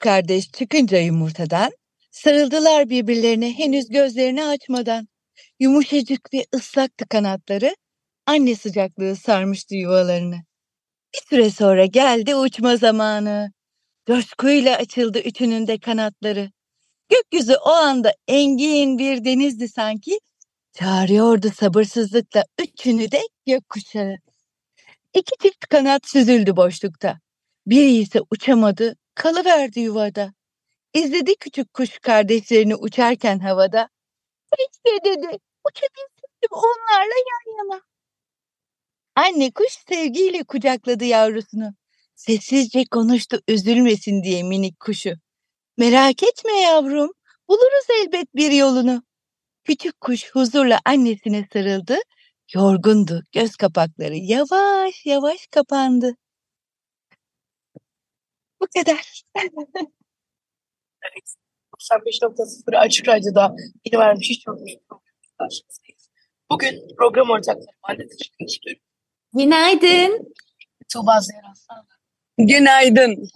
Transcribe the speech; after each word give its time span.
Kardeş 0.00 0.50
çıkınca 0.52 0.98
yumurtadan, 0.98 1.70
sarıldılar 2.10 2.90
birbirlerine 2.90 3.58
henüz 3.58 3.88
gözlerini 3.88 4.44
açmadan. 4.44 5.08
Yumuşacık 5.60 6.34
ve 6.34 6.46
ıslaktı 6.54 7.08
kanatları, 7.08 7.76
anne 8.26 8.54
sıcaklığı 8.54 9.16
sarmıştı 9.16 9.74
yuvalarını. 9.74 10.36
Bir 11.14 11.20
süre 11.28 11.50
sonra 11.50 11.86
geldi 11.86 12.36
uçma 12.36 12.76
zamanı. 12.76 13.52
Coşkuyla 14.06 14.76
açıldı 14.76 15.18
üçünün 15.18 15.66
de 15.66 15.78
kanatları. 15.78 16.50
Gökyüzü 17.10 17.54
o 17.56 17.70
anda 17.70 18.14
engin 18.28 18.98
bir 18.98 19.24
denizdi 19.24 19.68
sanki. 19.68 20.20
Çağırıyordu 20.72 21.50
sabırsızlıkla 21.50 22.44
üçünü 22.62 23.10
de 23.10 23.20
gökkuşağı. 23.46 24.16
İki 25.14 25.32
çift 25.42 25.66
kanat 25.66 26.08
süzüldü 26.08 26.56
boşlukta. 26.56 27.20
Biri 27.66 27.92
ise 27.92 28.20
uçamadı, 28.30 28.96
kalıverdi 29.18 29.80
yuvada. 29.80 30.32
İzledi 30.94 31.36
küçük 31.36 31.74
kuş 31.74 31.98
kardeşlerini 31.98 32.76
uçarken 32.76 33.38
havada. 33.38 33.88
Keşke 34.56 35.04
dedi, 35.04 35.38
uçabilseydim 35.68 36.50
onlarla 36.52 37.14
yan 37.30 37.58
yana. 37.58 37.82
Anne 39.16 39.50
kuş 39.50 39.72
sevgiyle 39.88 40.44
kucakladı 40.44 41.04
yavrusunu. 41.04 41.74
Sessizce 42.14 42.84
konuştu 42.90 43.40
üzülmesin 43.48 44.22
diye 44.22 44.42
minik 44.42 44.80
kuşu. 44.80 45.12
Merak 45.76 46.22
etme 46.22 46.52
yavrum, 46.60 47.12
buluruz 47.48 47.86
elbet 48.02 48.34
bir 48.34 48.50
yolunu. 48.50 49.02
Küçük 49.64 50.00
kuş 50.00 50.30
huzurla 50.30 50.80
annesine 50.84 51.48
sarıldı. 51.52 51.96
Yorgundu, 52.54 53.22
göz 53.32 53.56
kapakları 53.56 54.16
yavaş 54.16 55.06
yavaş 55.06 55.46
kapandı. 55.50 56.14
Bu 58.60 58.66
kadar. 58.76 59.22
95.0 61.80 62.76
Açık 62.76 63.08
Radyo'da 63.08 63.54
yeni 63.84 64.00
vermiş 64.00 64.30
hiç 64.30 64.46
yokmuş. 64.46 64.72
Bugün 66.50 66.96
program 66.96 67.30
ortakları 67.30 67.76
Hande 67.82 68.08
Teşekkür 68.08 68.46
istiyorum. 68.46 68.82
Günaydın. 69.34 70.34
Tuğba 70.92 71.20
Zehra. 71.20 71.52
Günaydın. 72.38 73.28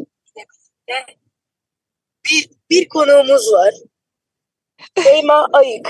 Bir, 2.30 2.50
bir 2.70 2.88
konuğumuz 2.88 3.52
var. 3.52 3.74
Şeyma 5.02 5.48
Ayık. 5.52 5.88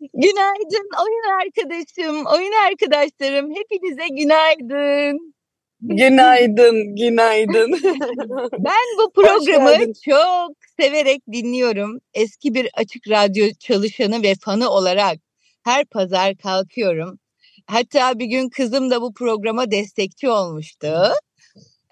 Günaydın 0.00 0.88
oyun 1.02 1.40
arkadaşım, 1.40 2.26
oyun 2.26 2.52
arkadaşlarım. 2.52 3.54
Hepinize 3.54 4.08
günaydın. 4.08 5.34
Günaydın, 5.80 6.96
günaydın. 6.96 7.72
Ben 8.58 8.86
bu 8.98 9.12
programı 9.12 9.92
çok 10.04 10.52
severek 10.80 11.22
dinliyorum. 11.32 12.00
Eski 12.14 12.54
bir 12.54 12.70
açık 12.74 13.08
radyo 13.08 13.46
çalışanı 13.58 14.22
ve 14.22 14.34
fanı 14.40 14.70
olarak 14.70 15.18
her 15.64 15.84
pazar 15.84 16.36
kalkıyorum. 16.36 17.18
Hatta 17.66 18.18
bir 18.18 18.26
gün 18.26 18.48
kızım 18.48 18.90
da 18.90 19.02
bu 19.02 19.14
programa 19.14 19.70
destekçi 19.70 20.28
olmuştu. 20.30 21.12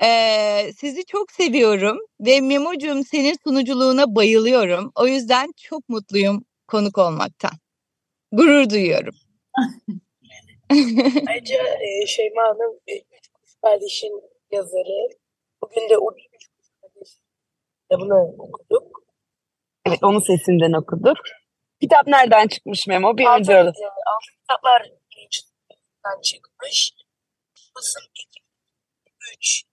Ee, 0.03 0.73
sizi 0.79 1.05
çok 1.05 1.33
seviyorum 1.33 1.99
ve 2.21 2.41
Memo'cum 2.41 3.05
senin 3.05 3.37
sunuculuğuna 3.45 4.15
bayılıyorum. 4.15 4.93
O 4.95 5.07
yüzden 5.07 5.53
çok 5.57 5.89
mutluyum 5.89 6.45
konuk 6.69 6.99
olmaktan. 6.99 7.53
Gurur 8.33 8.71
duyuyorum. 8.71 9.15
Ayrıca 11.29 11.57
e, 11.57 12.07
Şeyma 12.07 12.43
Hanım 12.43 12.79
e, 12.89 13.16
Kardeş'in 13.67 14.23
yazarı. 14.51 15.09
Bugün 15.63 15.89
de 15.89 15.99
o 15.99 16.15
Üç 16.35 16.49
Kardeş 16.81 17.11
kitabını 17.83 18.35
okuduk. 18.39 19.03
Evet, 19.87 19.99
onun 20.03 20.21
sesinden 20.21 20.73
okuduk. 20.73 21.19
Kitap 21.81 22.07
nereden 22.07 22.49
çıkmış 22.49 22.87
Memo? 22.87 23.17
Bir 23.17 23.25
Altı, 23.25 23.39
önce 23.39 23.53
e, 23.53 23.59
altı 23.59 24.31
kitaplar 24.41 24.83
yayıncılıktan 25.17 26.21
çıkmış. 26.23 26.93
Basın 27.77 28.03
3. 29.37 29.65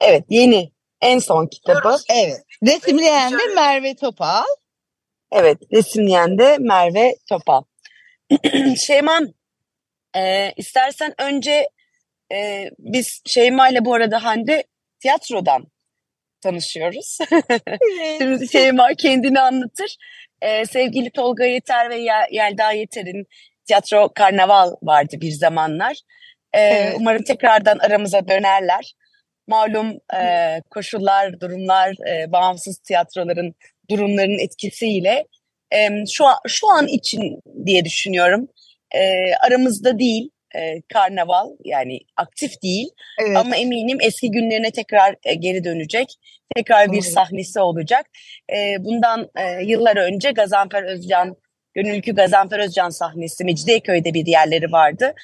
Evet, 0.00 0.24
yeni. 0.28 0.72
En 1.00 1.18
son 1.18 1.46
kitabı. 1.46 1.96
Evet. 2.10 2.44
Resimleyen 2.66 3.32
de 3.32 3.54
Merve 3.54 3.96
Topal. 3.96 4.44
Evet, 5.32 5.58
resimleyen 5.72 6.38
de 6.38 6.56
Merve 6.58 7.14
Topal. 7.28 7.62
Şeyman, 8.76 9.34
e, 10.16 10.52
istersen 10.56 11.14
önce 11.18 11.68
e, 12.32 12.70
biz 12.78 13.22
Şeyma 13.26 13.68
ile 13.68 13.84
bu 13.84 13.94
arada 13.94 14.24
Hande 14.24 14.64
tiyatrodan 15.00 15.66
tanışıyoruz. 16.40 17.18
Evet. 17.32 18.18
Şimdi 18.18 18.48
Şeyma 18.48 18.88
kendini 18.98 19.40
anlatır. 19.40 19.96
Ee, 20.42 20.66
sevgili 20.66 21.10
Tolga 21.10 21.44
Yeter 21.44 21.90
ve 21.90 21.96
Ye- 21.96 22.28
Yelda 22.30 22.72
Yeter'in 22.72 23.26
tiyatro 23.66 24.08
karnaval 24.14 24.72
vardı 24.82 25.16
bir 25.20 25.30
zamanlar. 25.30 25.96
Ee, 26.52 26.60
Evet. 26.60 26.94
Umarım 27.00 27.22
tekrardan 27.22 27.78
aramıza 27.78 28.28
dönerler. 28.28 28.94
Malum 29.46 29.98
e, 30.16 30.62
koşullar, 30.70 31.40
durumlar, 31.40 31.94
e, 32.08 32.32
bağımsız 32.32 32.78
tiyatroların 32.78 33.54
durumlarının 33.90 34.38
etkisiyle 34.38 35.24
e, 35.74 36.06
şu 36.06 36.26
an, 36.26 36.36
şu 36.48 36.68
an 36.70 36.86
için 36.86 37.40
diye 37.66 37.84
düşünüyorum. 37.84 38.48
E, 38.94 39.34
aramızda 39.34 39.98
değil 39.98 40.30
e, 40.54 40.82
karnaval 40.92 41.48
yani 41.64 42.00
aktif 42.16 42.62
değil. 42.62 42.88
Evet. 43.22 43.36
Ama 43.36 43.56
eminim 43.56 43.98
eski 44.02 44.30
günlerine 44.30 44.70
tekrar 44.70 45.14
e, 45.24 45.34
geri 45.34 45.64
dönecek. 45.64 46.14
Tekrar 46.56 46.86
bir 46.86 46.98
Umarım. 46.98 47.12
sahnesi 47.12 47.60
olacak. 47.60 48.06
E, 48.52 48.84
bundan 48.84 49.30
e, 49.36 49.62
yıllar 49.64 49.96
önce 49.96 50.30
Gazanfer 50.30 50.82
Özcan, 50.82 51.36
Gönülkü 51.74 52.14
Gazanfer 52.14 52.58
Özcan 52.58 52.90
sahnesi 52.90 53.44
Mecidiyeköy'de 53.44 54.14
bir 54.14 54.26
yerleri 54.26 54.72
vardı. 54.72 55.14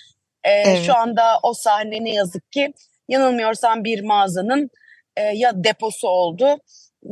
E, 0.44 0.50
Evet. 0.50 0.82
Şu 0.86 0.96
anda 0.96 1.38
o 1.42 1.54
sahne 1.54 2.04
ne 2.04 2.10
yazık 2.14 2.52
ki 2.52 2.72
yanılmıyorsam 3.08 3.84
bir 3.84 4.00
mağazanın 4.02 4.70
e, 5.16 5.22
ya 5.22 5.64
deposu 5.64 6.08
oldu 6.08 6.58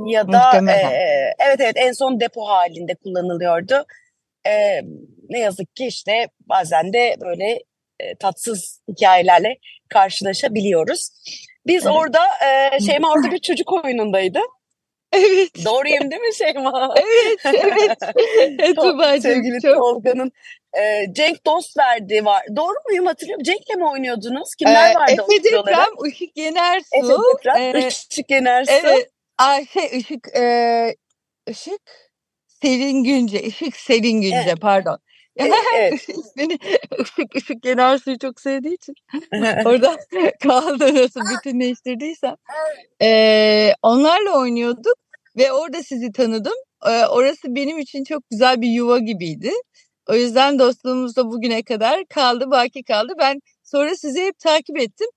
ya 0.06 0.33
da 0.33 0.39
Muhtemelen. 0.47 0.91
e, 0.91 1.34
evet 1.47 1.61
evet 1.61 1.77
en 1.77 1.93
son 1.93 2.21
depo 2.21 2.44
halinde 2.49 2.94
kullanılıyordu. 2.94 3.84
E, 4.47 4.81
ne 5.29 5.39
yazık 5.39 5.77
ki 5.77 5.87
işte 5.87 6.29
bazen 6.41 6.93
de 6.93 7.17
böyle 7.21 7.59
e, 8.03 8.15
tatsız 8.21 8.81
hikayelerle 8.89 9.59
karşılaşabiliyoruz. 9.89 11.09
Biz 11.67 11.87
Evet. 11.87 11.97
orada 11.97 12.21
e, 12.75 12.81
Şeyma 12.81 13.13
orada 13.13 13.31
bir 13.31 13.39
çocuk 13.39 13.73
oyunundaydı. 13.85 14.41
Evet. 15.13 15.65
Doğruyum 15.65 16.11
değil 16.11 16.23
mi 16.23 16.35
Şeyma? 16.35 16.95
Evet, 16.97 17.41
evet. 17.45 18.77
Tuğba'cığım 18.77 19.21
Sevgili 19.33 19.61
çok. 19.62 19.75
Tolga'nın 19.77 20.33
e, 20.79 21.12
Cenk 21.12 21.47
Dost 21.47 21.79
verdiği 21.79 22.25
var. 22.25 22.43
Doğru 22.57 22.75
muyum 22.89 23.07
hatırlıyorum? 23.07 23.43
Cenk'le 23.43 23.77
mi 23.77 23.89
oynuyordunuz? 23.89 24.55
Kimler 24.55 24.91
Ee, 24.91 24.95
vardı 24.95 25.12
Efe? 25.12 25.45
Deprem, 25.45 25.87
Işık 26.12 26.37
Yenersu. 26.37 26.87
Efe 26.93 27.09
Deprem, 27.09 27.77
ee, 27.77 27.89
Işık 27.89 28.31
Yenersu. 28.31 28.73
evet. 28.73 29.11
Ay 29.39 29.67
şey 29.67 29.88
Işık, 29.93 30.37
e, 30.37 30.94
Işık 31.49 31.82
Selin 32.62 33.05
Günce, 33.05 33.43
Işık 33.43 33.76
Selin 33.76 34.21
Günce 34.21 34.43
Evet. 34.47 34.61
pardon. 34.61 34.99
Evet. 35.76 36.08
İsmini 36.08 36.58
Işık 37.00 37.37
Işık 37.37 37.64
Yenersu'yu 37.64 38.19
çok 38.19 38.40
sevdiği 38.40 38.75
için 38.75 38.94
orada 39.67 39.96
kaldı 40.43 40.94
nasıl 40.94 41.20
bütünleştirdiysem. 41.20 42.34
Ee, 43.02 43.75
onlarla 43.82 44.38
oynuyorduk 44.38 44.96
ve 45.37 45.52
orada 45.52 45.82
sizi 45.82 46.12
tanıdım. 46.12 46.55
Ee, 46.87 47.06
orası 47.06 47.55
benim 47.55 47.79
için 47.79 48.05
çok 48.05 48.31
güzel 48.31 48.61
bir 48.61 48.69
yuva 48.69 48.99
gibiydi. 48.99 49.50
O 50.08 50.14
yüzden 50.14 50.58
dostluğumuz 50.58 51.17
da 51.17 51.26
bugüne 51.26 51.62
kadar 51.62 52.06
kaldı, 52.06 52.50
baki 52.50 52.82
kaldı. 52.85 53.12
Ben 53.19 53.40
sonra 53.64 53.96
sizi 53.96 54.23
hep 54.23 54.38
takip 54.38 54.78
ettim. 54.78 55.08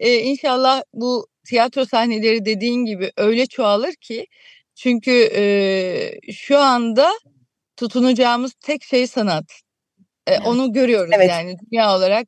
Ee, 0.00 0.18
inşallah 0.18 0.82
bu 0.94 1.26
tiyatro 1.48 1.84
sahneleri 1.84 2.44
dediğin 2.44 2.84
gibi 2.84 3.12
öyle 3.16 3.46
çoğalır 3.46 3.94
ki 3.94 4.26
çünkü 4.74 5.30
e, 5.34 6.32
şu 6.32 6.58
anda 6.58 7.12
tutunacağımız 7.76 8.52
tek 8.54 8.84
şey 8.84 9.06
sanat. 9.06 9.61
E, 10.26 10.38
onu 10.38 10.72
görüyoruz 10.72 11.12
Evet. 11.16 11.30
yani 11.30 11.56
dünya 11.72 11.96
olarak 11.96 12.26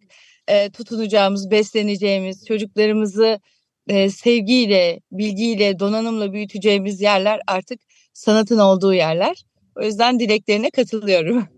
e, 0.48 0.70
tutunacağımız, 0.70 1.50
besleneceğimiz, 1.50 2.46
çocuklarımızı 2.46 3.40
e, 3.88 4.10
sevgiyle, 4.10 5.00
bilgiyle, 5.12 5.78
donanımla 5.78 6.32
büyüteceğimiz 6.32 7.00
yerler 7.00 7.40
artık 7.46 7.80
sanatın 8.12 8.58
olduğu 8.58 8.94
yerler. 8.94 9.44
O 9.76 9.82
yüzden 9.82 10.20
dileklerine 10.20 10.70
katılıyorum. 10.70 11.48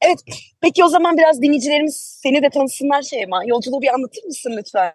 Evet, 0.00 0.18
peki 0.60 0.84
o 0.84 0.88
zaman 0.88 1.16
biraz 1.18 1.42
dinleyicilerimiz 1.42 2.18
seni 2.22 2.42
de 2.42 2.50
tanısınlar 2.50 3.02
Şeyma. 3.02 3.44
Yolculuğu 3.46 3.82
bir 3.82 3.94
anlatır 3.94 4.24
mısın 4.24 4.54
lütfen? 4.56 4.92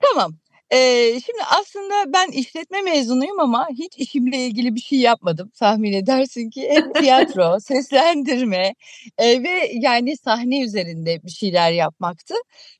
Tamam. 0.00 0.32
Ee, 0.74 1.20
şimdi 1.26 1.42
aslında 1.60 2.12
ben 2.12 2.30
işletme 2.30 2.82
mezunuyum 2.82 3.40
ama 3.40 3.68
hiç 3.70 3.96
işimle 3.98 4.38
ilgili 4.46 4.74
bir 4.74 4.80
şey 4.80 4.98
yapmadım. 4.98 5.50
Tahmin 5.58 5.92
edersin 5.92 6.50
ki 6.50 6.70
hep 6.70 6.94
tiyatro, 6.94 7.60
seslendirme 7.60 8.74
e, 9.18 9.42
ve 9.42 9.70
yani 9.74 10.16
sahne 10.16 10.62
üzerinde 10.62 11.22
bir 11.22 11.30
şeyler 11.30 11.72
yapmaktı. 11.72 12.34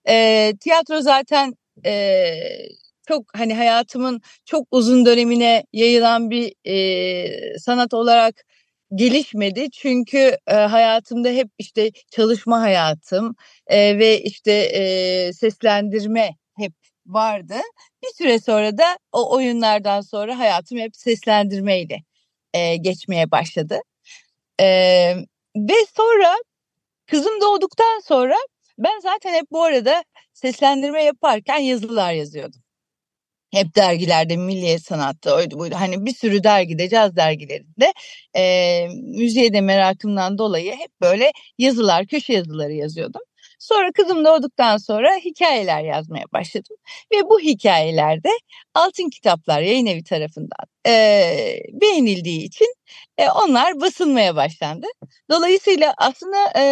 E, 0.09 0.53
tiyatro 0.61 1.01
zaten 1.01 1.55
e, 1.87 2.25
çok 3.09 3.25
hani 3.37 3.55
hayatımın 3.55 4.21
çok 4.45 4.67
uzun 4.71 5.07
dönemine 5.07 5.65
yayılan 5.73 6.31
bir 6.31 6.55
e, 6.67 7.59
sanat 7.59 7.95
olarak 7.95 8.45
gelişmedi 8.95 9.71
çünkü 9.71 10.37
e, 10.47 10.55
hayatımda 10.55 11.29
hep 11.29 11.49
işte 11.59 11.91
çalışma 12.11 12.61
hayatım 12.61 13.37
e, 13.67 13.99
ve 13.99 14.23
işte 14.23 14.53
e, 14.53 15.33
seslendirme 15.33 16.31
hep 16.59 16.73
vardı. 17.07 17.57
Bir 18.03 18.09
süre 18.19 18.41
sonra 18.41 18.79
da 18.79 18.99
o 19.13 19.35
oyunlardan 19.37 20.01
sonra 20.01 20.39
hayatım 20.39 20.79
hep 20.79 20.97
seslendirmeyle 20.97 21.99
e, 22.55 22.77
geçmeye 22.77 23.31
başladı. 23.31 23.81
E, 24.61 24.67
ve 25.57 25.75
sonra 25.97 26.37
kızım 27.07 27.41
doğduktan 27.41 28.01
sonra 28.05 28.37
ben 28.79 29.01
zaten 29.03 29.35
hep 29.35 29.51
bu 29.53 29.65
arada 29.65 30.05
seslendirme 30.33 31.05
yaparken 31.05 31.59
yazılar 31.59 32.13
yazıyordum. 32.13 32.61
Hep 33.53 33.77
dergilerde 33.77 34.37
Milliyet 34.37 34.83
Sanat'ta 34.83 35.37
oydu 35.37 35.59
buydu. 35.59 35.75
Hani 35.79 36.07
bir 36.07 36.15
sürü 36.15 36.45
dergide, 36.45 36.89
caz 36.89 37.17
dergilerinde 37.17 37.93
e, 38.37 38.89
müziğe 38.93 39.53
de 39.53 39.61
merakımdan 39.61 40.39
dolayı 40.39 40.73
hep 40.73 41.01
böyle 41.01 41.33
yazılar, 41.59 42.07
köşe 42.07 42.33
yazıları 42.33 42.73
yazıyordum. 42.73 43.23
Sonra 43.65 43.93
kızım 43.93 44.25
doğduktan 44.25 44.77
sonra 44.77 45.17
hikayeler 45.17 45.85
yazmaya 45.85 46.25
başladım. 46.33 46.77
Ve 47.13 47.23
bu 47.29 47.41
hikayelerde 47.41 48.29
Altın 48.75 49.11
Kitaplar 49.11 49.61
Yayın 49.61 49.87
Evi 49.87 50.05
tarafından 50.05 50.67
e, 50.87 50.93
beğenildiği 51.73 52.43
için 52.43 52.75
e, 53.19 53.31
onlar 53.31 53.81
basılmaya 53.81 54.37
başlandı. 54.37 54.87
Dolayısıyla 55.31 55.95
aslında 55.99 56.37
e, 56.57 56.63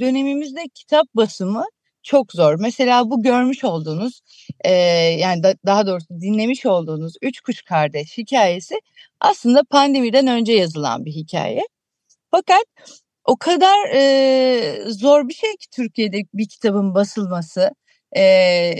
dönemimizde 0.00 0.68
kitap 0.74 1.06
basımı 1.14 1.64
çok 2.02 2.32
zor. 2.32 2.54
Mesela 2.60 3.10
bu 3.10 3.22
görmüş 3.22 3.64
olduğunuz 3.64 4.20
e, 4.64 4.72
yani 5.18 5.42
da, 5.42 5.54
daha 5.66 5.86
doğrusu 5.86 6.08
dinlemiş 6.20 6.66
olduğunuz 6.66 7.14
Üç 7.22 7.40
Kuş 7.40 7.62
Kardeş 7.62 8.18
hikayesi 8.18 8.80
aslında 9.20 9.62
pandemiden 9.70 10.26
önce 10.26 10.52
yazılan 10.52 11.04
bir 11.04 11.12
hikaye. 11.12 11.62
Fakat 12.30 12.64
o 13.28 13.36
kadar 13.36 13.88
e, 13.94 14.84
zor 14.90 15.28
bir 15.28 15.34
şey 15.34 15.56
ki 15.56 15.66
Türkiye'de 15.70 16.22
bir 16.34 16.48
kitabın 16.48 16.94
basılması, 16.94 17.70
e, 18.16 18.74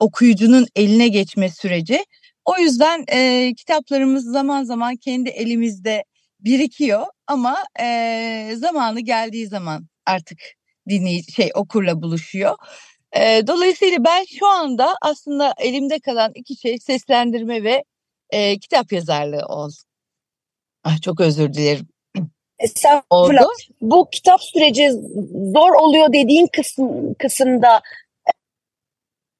okuyucunun 0.00 0.66
eline 0.76 1.08
geçme 1.08 1.50
süreci. 1.50 2.04
O 2.44 2.58
yüzden 2.58 3.04
e, 3.12 3.52
kitaplarımız 3.56 4.24
zaman 4.24 4.64
zaman 4.64 4.96
kendi 4.96 5.28
elimizde 5.30 6.04
birikiyor 6.40 7.06
ama 7.26 7.56
e, 7.80 8.52
zamanı 8.56 9.00
geldiği 9.00 9.46
zaman 9.46 9.86
artık 10.06 10.38
dinleyici 10.88 11.32
şey 11.32 11.50
okurla 11.54 12.02
buluşuyor. 12.02 12.56
E, 13.16 13.42
dolayısıyla 13.46 14.04
ben 14.04 14.24
şu 14.38 14.46
anda 14.46 14.94
aslında 15.02 15.54
elimde 15.58 16.00
kalan 16.00 16.32
iki 16.34 16.56
şey 16.56 16.78
seslendirme 16.78 17.64
ve 17.64 17.84
e, 18.30 18.58
kitap 18.58 18.92
yazarlığı 18.92 19.46
oldu. 19.46 19.74
Ah, 20.84 21.02
çok 21.02 21.20
özür 21.20 21.52
dilerim. 21.52 21.88
Estağfurullah. 22.60 23.42
Oldu. 23.42 23.48
Bu 23.80 24.08
kitap 24.10 24.42
süreci 24.42 24.90
zor 25.54 25.74
oluyor 25.74 26.12
dediğin 26.12 26.46
kısım 26.46 27.14
kısımda 27.14 27.82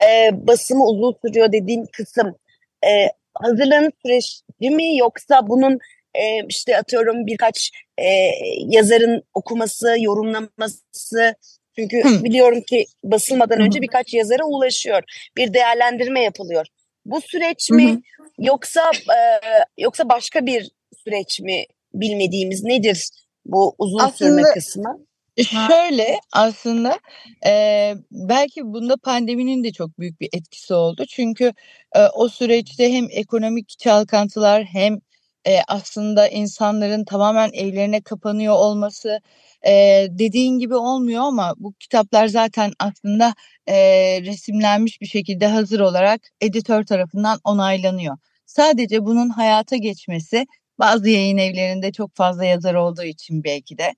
e, 0.02 0.30
basımı 0.46 0.84
uzun 0.86 1.16
sürüyor 1.24 1.52
dediğin 1.52 1.86
kısım 1.92 2.36
e, 2.84 3.08
hazırlanış 3.34 3.94
süreci 4.06 4.74
mi 4.74 4.96
yoksa 4.96 5.48
bunun 5.48 5.78
e, 6.14 6.46
işte 6.48 6.78
atıyorum 6.78 7.26
birkaç 7.26 7.70
e, 7.98 8.06
yazarın 8.66 9.22
okuması, 9.34 9.96
yorumlaması 9.98 11.34
çünkü 11.76 12.04
Hı. 12.04 12.24
biliyorum 12.24 12.60
ki 12.60 12.84
basılmadan 13.04 13.60
önce 13.60 13.82
birkaç 13.82 14.14
yazara 14.14 14.44
ulaşıyor. 14.44 15.02
Bir 15.36 15.54
değerlendirme 15.54 16.20
yapılıyor. 16.20 16.66
Bu 17.04 17.20
süreç 17.20 17.70
mi 17.70 17.92
Hı. 17.92 18.00
yoksa 18.38 18.90
e, 18.90 19.18
yoksa 19.78 20.08
başka 20.08 20.46
bir 20.46 20.70
süreç 21.04 21.40
mi 21.40 21.64
bilmediğimiz 21.94 22.64
nedir 22.64 23.10
bu 23.44 23.74
uzun 23.78 23.98
aslında, 23.98 24.30
sürme 24.30 24.42
kısmı? 24.54 24.98
Şöyle 25.68 26.20
aslında 26.32 26.98
e, 27.46 27.94
belki 28.10 28.64
bunda 28.64 28.96
pandeminin 28.96 29.64
de 29.64 29.72
çok 29.72 29.98
büyük 29.98 30.20
bir 30.20 30.28
etkisi 30.32 30.74
oldu. 30.74 31.04
Çünkü 31.08 31.52
e, 31.96 32.06
o 32.14 32.28
süreçte 32.28 32.92
hem 32.92 33.06
ekonomik 33.10 33.78
çalkantılar 33.78 34.64
hem 34.64 34.98
e, 35.46 35.58
aslında 35.68 36.28
insanların 36.28 37.04
tamamen 37.04 37.50
evlerine 37.52 38.00
kapanıyor 38.00 38.54
olması 38.54 39.20
e, 39.66 39.72
dediğin 40.10 40.58
gibi 40.58 40.74
olmuyor 40.74 41.22
ama 41.22 41.54
bu 41.58 41.72
kitaplar 41.72 42.26
zaten 42.26 42.72
aslında 42.78 43.34
e, 43.66 43.76
resimlenmiş 44.22 45.00
bir 45.00 45.06
şekilde 45.06 45.46
hazır 45.46 45.80
olarak 45.80 46.20
editör 46.40 46.84
tarafından 46.84 47.38
onaylanıyor. 47.44 48.16
Sadece 48.46 49.04
bunun 49.04 49.28
hayata 49.28 49.76
geçmesi 49.76 50.46
bazı 50.80 51.08
yayın 51.10 51.38
evlerinde 51.38 51.92
çok 51.92 52.16
fazla 52.16 52.44
yazar 52.44 52.74
olduğu 52.74 53.04
için 53.04 53.44
belki 53.44 53.78
de 53.78 53.94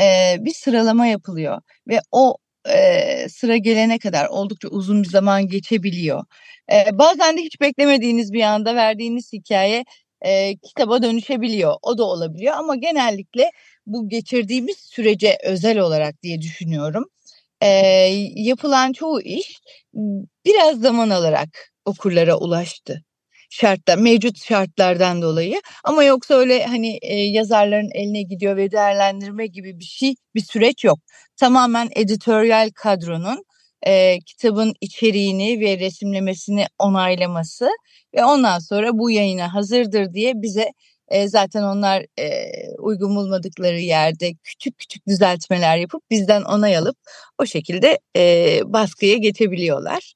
e, 0.00 0.36
bir 0.40 0.54
sıralama 0.54 1.06
yapılıyor 1.06 1.60
ve 1.88 2.00
o 2.12 2.36
e, 2.68 3.28
sıra 3.28 3.56
gelene 3.56 3.98
kadar 3.98 4.26
oldukça 4.26 4.68
uzun 4.68 5.02
bir 5.02 5.08
zaman 5.08 5.48
geçebiliyor. 5.48 6.24
E, 6.72 6.98
bazen 6.98 7.36
de 7.36 7.42
hiç 7.42 7.60
beklemediğiniz 7.60 8.32
bir 8.32 8.42
anda 8.42 8.74
verdiğiniz 8.76 9.32
hikaye 9.32 9.84
e, 10.22 10.56
kitaba 10.56 11.02
dönüşebiliyor. 11.02 11.74
O 11.82 11.98
da 11.98 12.04
olabiliyor 12.04 12.54
ama 12.56 12.76
genellikle 12.76 13.50
bu 13.86 14.08
geçirdiğimiz 14.08 14.76
sürece 14.78 15.38
özel 15.44 15.78
olarak 15.78 16.22
diye 16.22 16.40
düşünüyorum. 16.40 17.04
E, 17.62 17.68
yapılan 18.34 18.92
çoğu 18.92 19.20
iş 19.20 19.58
biraz 20.46 20.80
zaman 20.80 21.10
alarak 21.10 21.72
okurlara 21.84 22.36
ulaştı 22.36 23.04
şartlar 23.54 23.98
mevcut 23.98 24.44
şartlardan 24.44 25.22
dolayı 25.22 25.62
ama 25.84 26.04
yoksa 26.04 26.34
öyle 26.34 26.66
hani 26.66 26.98
e, 27.02 27.14
yazarların 27.16 27.90
eline 27.94 28.22
gidiyor 28.22 28.56
ve 28.56 28.70
değerlendirme 28.70 29.46
gibi 29.46 29.78
bir 29.78 29.84
şey 29.84 30.14
bir 30.34 30.40
süreç 30.40 30.84
yok. 30.84 30.98
Tamamen 31.36 31.88
editoryal 31.96 32.70
kadronun 32.74 33.44
e, 33.86 34.18
kitabın 34.26 34.74
içeriğini 34.80 35.60
ve 35.60 35.78
resimlemesini 35.78 36.66
onaylaması 36.78 37.70
ve 38.14 38.24
ondan 38.24 38.58
sonra 38.58 38.98
bu 38.98 39.10
yayına 39.10 39.54
hazırdır 39.54 40.14
diye 40.14 40.32
bize 40.36 40.72
e, 41.08 41.28
zaten 41.28 41.62
onlar 41.62 42.06
e, 42.18 42.50
uygun 42.78 43.16
bulmadıkları 43.16 43.80
yerde 43.80 44.32
küçük 44.44 44.78
küçük 44.78 45.06
düzeltmeler 45.08 45.76
yapıp 45.76 46.02
bizden 46.10 46.42
onay 46.42 46.76
alıp 46.76 46.96
o 47.38 47.46
şekilde 47.46 47.98
e, 48.16 48.60
baskıya 48.64 49.16
geçebiliyorlar. 49.16 50.14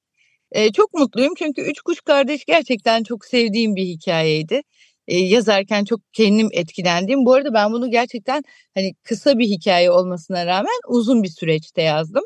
E, 0.52 0.72
çok 0.72 0.94
mutluyum 0.94 1.34
çünkü 1.38 1.62
Üç 1.62 1.80
Kuş 1.80 2.00
Kardeş 2.00 2.44
gerçekten 2.44 3.02
çok 3.02 3.24
sevdiğim 3.24 3.76
bir 3.76 3.84
hikayeydi. 3.84 4.62
E, 5.08 5.18
yazarken 5.18 5.84
çok 5.84 6.00
kendim 6.12 6.48
etkilendim. 6.52 7.26
Bu 7.26 7.34
arada 7.34 7.54
ben 7.54 7.72
bunu 7.72 7.90
gerçekten 7.90 8.42
hani 8.74 8.94
kısa 9.02 9.38
bir 9.38 9.46
hikaye 9.46 9.90
olmasına 9.90 10.46
rağmen 10.46 10.78
uzun 10.88 11.22
bir 11.22 11.28
süreçte 11.28 11.82
yazdım. 11.82 12.24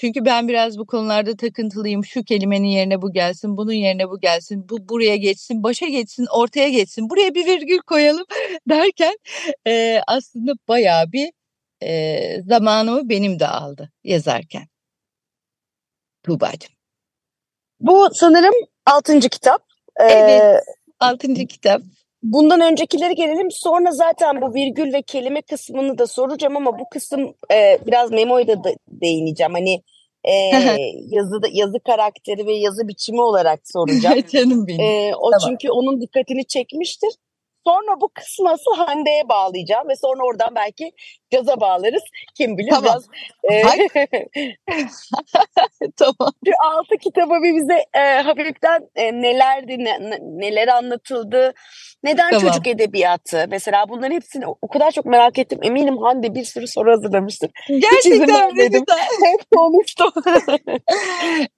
Çünkü 0.00 0.24
ben 0.24 0.48
biraz 0.48 0.78
bu 0.78 0.86
konularda 0.86 1.36
takıntılıyım. 1.36 2.04
Şu 2.04 2.24
kelimenin 2.24 2.68
yerine 2.68 3.02
bu 3.02 3.12
gelsin, 3.12 3.56
bunun 3.56 3.72
yerine 3.72 4.08
bu 4.10 4.20
gelsin, 4.20 4.68
bu 4.68 4.88
buraya 4.88 5.16
geçsin, 5.16 5.62
başa 5.62 5.86
geçsin, 5.86 6.26
ortaya 6.30 6.70
geçsin, 6.70 7.10
buraya 7.10 7.34
bir 7.34 7.46
virgül 7.46 7.78
koyalım 7.78 8.24
derken 8.68 9.16
e, 9.66 10.00
aslında 10.06 10.52
bayağı 10.68 11.12
bir 11.12 11.30
e, 11.82 12.42
zamanımı 12.42 13.08
benim 13.08 13.40
de 13.40 13.48
aldı 13.48 13.90
yazarken. 14.04 14.68
Tuğba'cığım. 16.22 16.77
Bu 17.80 18.08
sanırım 18.14 18.54
altıncı 18.86 19.28
kitap. 19.28 19.62
Evet, 20.00 20.42
ee, 20.42 20.60
altıncı 21.00 21.46
kitap. 21.46 21.82
Bundan 22.22 22.60
öncekileri 22.60 23.14
gelelim. 23.14 23.50
Sonra 23.50 23.90
zaten 23.90 24.40
bu 24.40 24.54
virgül 24.54 24.92
ve 24.92 25.02
kelime 25.02 25.42
kısmını 25.42 25.98
da 25.98 26.06
soracağım 26.06 26.56
ama 26.56 26.78
bu 26.78 26.88
kısım 26.90 27.34
e, 27.52 27.78
biraz 27.86 28.10
Memo'ya 28.10 28.64
da 28.64 28.70
değineceğim. 28.88 29.52
Hani 29.52 29.82
e, 30.24 30.32
yazı 31.08 31.40
yazı 31.52 31.80
karakteri 31.86 32.46
ve 32.46 32.52
yazı 32.52 32.88
biçimi 32.88 33.20
olarak 33.20 33.60
soracağım. 33.64 34.24
Canım 34.32 34.66
benim. 34.66 34.80
E, 34.80 35.12
o 35.16 35.30
tamam. 35.30 35.48
çünkü 35.48 35.70
onun 35.70 36.00
dikkatini 36.00 36.46
çekmiştir. 36.46 37.10
Sonra 37.68 38.00
bu 38.00 38.08
kısmı 38.14 38.50
asıl 38.50 38.74
Hande'ye 38.76 39.28
bağlayacağım 39.28 39.88
ve 39.88 39.96
sonra 39.96 40.24
oradan 40.24 40.54
belki 40.54 40.92
caza 41.30 41.60
bağlarız. 41.60 42.02
Kim 42.36 42.58
bilir 42.58 42.70
Tamam. 42.70 42.84
biraz. 42.84 43.06
e, 43.52 43.62
tamam. 45.96 46.32
Şu 46.46 46.52
altı 46.64 46.96
kitabı 46.96 47.34
bir 47.42 47.56
bize 47.56 47.84
e, 47.94 48.00
hafiften 48.20 48.88
e, 48.96 49.12
nelerdi, 49.12 49.78
ne- 49.78 50.10
ne- 50.10 50.18
neler 50.22 50.68
anlatıldı, 50.68 51.54
neden 52.02 52.30
Tamam. 52.30 52.46
çocuk 52.46 52.66
edebiyatı 52.66 53.46
mesela 53.48 53.88
bunların 53.88 54.14
hepsini 54.14 54.44
o 54.62 54.68
kadar 54.68 54.90
çok 54.90 55.04
merak 55.04 55.38
ettim. 55.38 55.58
Eminim 55.62 55.98
Hande 55.98 56.34
bir 56.34 56.44
sürü 56.44 56.66
soru 56.66 56.90
hazırlamıştır. 56.90 57.50
Gerçekten 57.68 58.56
ne 58.56 58.66
güzel. 58.66 58.98
Hep 59.24 59.50
konuştum. 59.56 60.12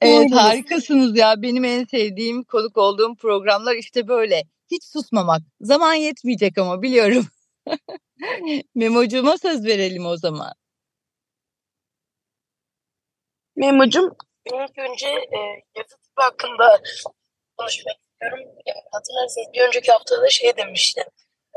Evet 0.00 0.32
harikasınız 0.32 1.18
ya. 1.18 1.34
Benim 1.42 1.64
en 1.64 1.84
sevdiğim 1.84 2.44
konuk 2.44 2.76
olduğum 2.76 3.14
programlar 3.14 3.76
işte 3.76 4.08
böyle. 4.08 4.42
Hiç 4.70 4.84
susmamak. 4.84 5.42
Zaman 5.60 5.94
yetmeyecek 5.94 6.58
ama 6.58 6.82
biliyorum. 6.82 7.26
Memocuğuma 8.74 9.38
söz 9.38 9.66
verelim 9.66 10.06
o 10.06 10.16
zaman. 10.16 10.52
Memo'cum 13.56 14.16
İlk 14.46 14.78
önce 14.78 15.08
e, 15.08 15.38
yazı 15.76 15.96
tipi 15.96 16.22
hakkında 16.22 16.82
konuşmak 17.56 17.96
istiyorum. 17.96 18.48
E, 18.66 18.70
hatırlarsanız 18.92 19.52
bir 19.54 19.60
önceki 19.60 19.92
haftada 19.92 20.30
şey 20.30 20.56
demiştim. 20.56 21.04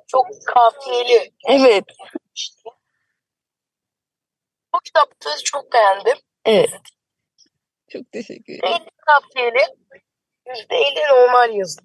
Çok 0.08 0.28
kafiyeli 0.46 1.34
evet 1.48 1.86
demişti. 2.00 2.70
Bu 4.74 4.80
kitapta 4.84 5.30
çok 5.44 5.74
beğendim. 5.74 6.18
evet 6.46 6.70
Çok 7.90 8.12
teşekkür 8.12 8.54
ederim. 8.54 8.74
%50 8.74 8.90
kafiyeli, 9.06 9.66
%50 10.46 11.10
normal 11.12 11.54
yazı. 11.56 11.80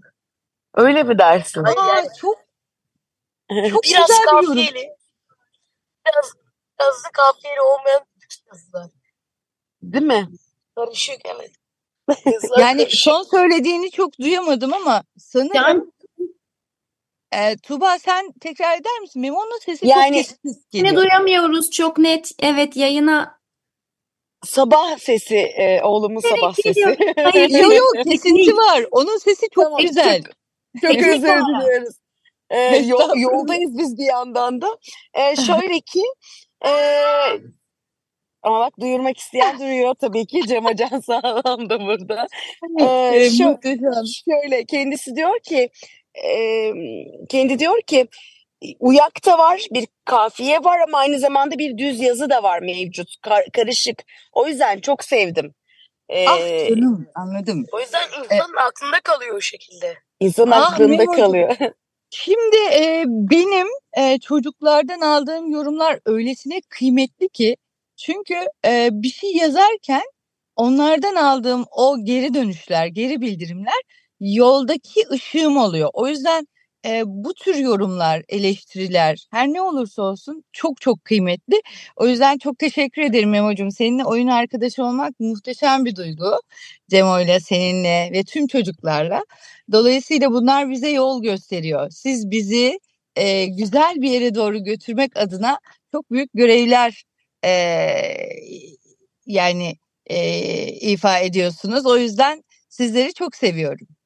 Öyle 0.78 1.02
mi 1.02 1.18
dersin? 1.18 1.64
Aa, 1.64 1.96
yani 1.96 2.08
çok 2.20 2.38
çok 3.70 3.84
biraz 3.84 4.08
güzel 4.08 4.22
bir 4.22 4.46
kafiyeli, 4.46 4.90
biraz, 6.06 6.32
biraz 6.80 7.04
da 7.04 7.08
kafiyeli 7.12 7.60
olmayan 7.60 8.00
yazılar. 8.52 8.90
Değil 9.82 10.04
mi? 10.04 10.28
Karışık 10.74 11.20
evet. 11.24 11.50
Yani 12.58 12.82
karışık. 12.82 13.00
son 13.00 13.22
söylediğini 13.22 13.90
çok 13.90 14.18
duyamadım 14.20 14.72
ama 14.74 15.04
sanırım 15.18 15.52
Can 15.54 15.92
e, 17.32 17.56
Tuğba 17.56 17.98
sen 17.98 18.32
tekrar 18.40 18.80
eder 18.80 19.00
misin? 19.00 19.22
Memo'nun 19.22 19.58
sesi 19.58 19.86
Yani- 19.88 20.24
çok 20.24 20.70
geliyor. 20.70 20.96
duyamıyoruz 20.96 21.70
çok 21.70 21.98
net. 21.98 22.30
Evet 22.38 22.76
yayına 22.76 23.38
Sabah 24.44 24.98
sesi 24.98 25.36
e, 25.36 25.82
oğlumun 25.82 26.20
sabah 26.20 26.54
sesi. 26.54 26.96
Hayır, 27.16 27.50
Yo 27.50 27.72
yo 27.72 27.84
kesinti 28.04 28.56
var. 28.56 28.84
Onun 28.90 29.18
sesi 29.18 29.48
çok 29.54 29.64
Tamam, 29.64 29.80
güzel. 29.80 30.22
Çok 30.22 30.32
Teknik 30.80 31.06
özür 31.06 31.22
diliyoruz. 31.22 31.94
Ee, 32.50 32.76
yol- 32.76 33.16
yoldayız 33.20 33.78
biz 33.78 33.98
bir 33.98 34.04
yandan 34.06 34.60
da. 34.60 34.78
Ee, 35.14 35.36
şöyle 35.46 35.80
ki 35.80 36.02
e, 36.66 36.70
ama 38.42 38.60
bak 38.60 38.72
duyurmak 38.80 39.18
isteyen 39.18 39.58
duyuyor 39.58 39.94
tabii 40.00 40.26
ki 40.26 40.42
Cem 40.48 40.66
Acan 40.66 41.00
Sağlam 41.06 41.70
da 41.70 41.80
burada. 41.80 42.26
Ee, 42.80 42.84
Ee, 42.84 43.30
şu-. 43.30 43.58
Şöyle 44.30 44.64
kendisi 44.64 45.16
diyor 45.16 45.40
ki 45.40 45.70
e, 46.24 46.72
kendi 47.28 47.58
diyor 47.58 47.80
ki 47.86 48.08
uyak 48.80 49.26
da 49.26 49.38
var 49.38 49.66
bir 49.72 49.86
kafiye 50.04 50.64
var 50.64 50.78
ama 50.88 50.98
aynı 50.98 51.18
zamanda 51.18 51.58
bir 51.58 51.78
düz 51.78 52.00
yazı 52.00 52.30
da 52.30 52.42
var 52.42 52.60
mevcut 52.62 53.08
kar- 53.22 53.50
karışık. 53.52 54.02
O 54.32 54.46
yüzden 54.48 54.80
çok 54.80 55.04
sevdim. 55.04 55.54
Ee, 56.08 56.28
Ah 56.28 56.38
canım 56.68 57.06
anladım. 57.14 57.64
O 57.72 57.80
yüzden 57.80 58.08
insanın 58.24 58.56
aklında 58.56 59.00
kalıyor 59.04 59.36
o 59.36 59.40
şekilde. 59.40 59.94
İnsan 60.20 60.50
Ah, 60.50 60.72
aklında 60.72 61.06
kalıyor. 61.16 61.56
Şimdi 62.10 62.56
e, 62.74 63.04
benim 63.08 63.66
e, 63.98 64.18
çocuklardan 64.20 65.00
aldığım 65.00 65.50
yorumlar 65.50 66.00
öylesine 66.06 66.60
kıymetli 66.68 67.28
ki 67.28 67.56
çünkü 67.96 68.34
e, 68.66 68.88
bir 68.92 69.10
şey 69.10 69.32
yazarken 69.36 70.02
onlardan 70.56 71.16
aldığım 71.16 71.64
o 71.72 71.96
geri 72.04 72.34
dönüşler, 72.34 72.86
geri 72.86 73.20
bildirimler 73.20 73.82
yoldaki 74.20 75.00
ışığım 75.12 75.56
oluyor. 75.56 75.90
O 75.92 76.08
yüzden 76.08 76.48
e, 76.88 77.02
bu 77.06 77.34
tür 77.34 77.54
yorumlar, 77.54 78.22
eleştiriler 78.28 79.26
her 79.30 79.48
ne 79.48 79.62
olursa 79.62 80.02
olsun 80.02 80.44
çok 80.52 80.80
çok 80.80 81.04
kıymetli. 81.04 81.62
O 81.96 82.08
yüzden 82.08 82.38
çok 82.38 82.58
teşekkür 82.58 83.02
ederim 83.02 83.30
Memo'cum. 83.30 83.70
Seninle 83.70 84.04
oyun 84.04 84.28
arkadaşı 84.28 84.84
olmak 84.84 85.20
muhteşem 85.20 85.84
bir 85.84 85.96
duygu. 85.96 86.40
Cemo'yla, 86.90 87.40
seninle 87.40 88.10
ve 88.12 88.24
tüm 88.24 88.46
çocuklarla. 88.46 89.24
Dolayısıyla 89.72 90.30
bunlar 90.32 90.70
bize 90.70 90.90
yol 90.90 91.22
gösteriyor. 91.22 91.90
Siz 91.90 92.30
bizi 92.30 92.80
e, 93.16 93.46
güzel 93.46 93.94
bir 94.02 94.10
yere 94.10 94.34
doğru 94.34 94.64
götürmek 94.64 95.16
adına 95.16 95.58
çok 95.92 96.10
büyük 96.10 96.30
görevler 96.34 97.04
e, 97.44 97.50
yani 99.26 99.76
e, 100.06 100.66
ifa 100.72 101.18
ediyorsunuz. 101.18 101.86
O 101.86 101.96
yüzden 101.98 102.44
sizleri 102.68 103.14
çok 103.14 103.36
seviyorum. 103.36 103.97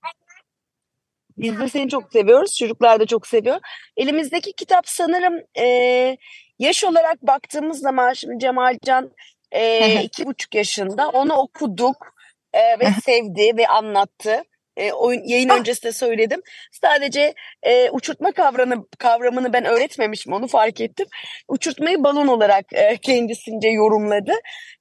Biz 1.38 1.60
de 1.60 1.68
seni 1.68 1.88
çok 1.88 2.12
seviyoruz. 2.12 2.56
Çocuklar 2.58 3.00
da 3.00 3.06
çok 3.06 3.26
seviyor. 3.26 3.60
Elimizdeki 3.96 4.52
kitap 4.52 4.88
sanırım 4.88 5.40
e, 5.58 6.16
yaş 6.58 6.84
olarak 6.84 7.22
baktığımız 7.22 7.78
zaman 7.78 8.12
şimdi 8.12 8.38
Cemalcan 8.38 9.12
e, 9.52 10.02
iki 10.02 10.26
buçuk 10.26 10.54
yaşında. 10.54 11.08
Onu 11.08 11.34
okuduk 11.34 12.14
e, 12.52 12.60
ve 12.60 12.86
sevdi 13.04 13.56
ve 13.56 13.66
anlattı. 13.66 14.42
E, 14.76 14.92
oyun, 14.92 15.22
yayın 15.28 15.48
öncesi 15.48 15.82
de 15.82 15.92
söyledim. 15.92 16.42
Sadece 16.72 17.34
e, 17.62 17.90
uçurtma 17.90 18.32
kavramını, 18.32 18.86
kavramını 18.98 19.52
ben 19.52 19.64
öğretmemişim 19.64 20.32
onu 20.32 20.46
fark 20.46 20.80
ettim. 20.80 21.06
Uçurtmayı 21.48 22.04
balon 22.04 22.26
olarak 22.26 22.64
e, 22.72 22.96
kendisince 22.96 23.68
yorumladı. 23.68 24.32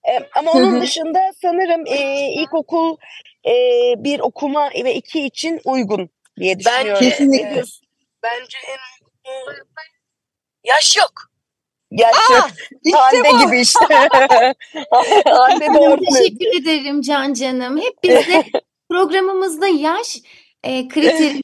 E, 0.10 0.20
ama 0.36 0.52
onun 0.52 0.82
dışında 0.82 1.20
sanırım 1.42 1.84
e, 1.88 2.30
ilkokul 2.34 2.98
e, 3.46 3.54
bir 3.98 4.20
okuma 4.20 4.70
ve 4.84 4.96
iki 4.96 5.26
için 5.26 5.62
uygun 5.66 6.10
diye 6.42 6.60
düşünüyorum. 6.60 6.94
Bence, 6.94 7.10
Kesinlikle. 7.10 7.60
e, 7.60 7.64
bence 8.24 8.58
en 8.68 8.78
uygun 9.48 9.66
yaş 10.64 10.98
yok. 10.98 11.12
Gerçek 11.92 12.32
Aa, 12.32 12.50
işte 12.86 12.98
Hande 12.98 13.30
bu. 13.34 13.46
gibi 13.46 13.62
işte. 13.62 13.86
Hande 15.26 15.68
doğru. 15.68 16.02
Teşekkür 16.02 16.62
ederim 16.62 17.02
Can 17.02 17.34
Canım. 17.34 17.82
Hep 17.82 18.04
bizde 18.04 18.44
programımızda 18.90 19.68
yaş 19.68 20.18
e, 20.64 20.88
kriterini 20.88 21.42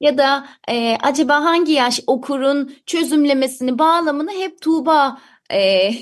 ya 0.00 0.18
da 0.18 0.48
e, 0.68 0.96
acaba 1.02 1.34
hangi 1.34 1.72
yaş 1.72 2.00
okurun 2.06 2.76
çözümlemesini, 2.86 3.78
bağlamını 3.78 4.32
hep 4.32 4.60
Tuğba 4.60 5.18
e, 5.50 5.90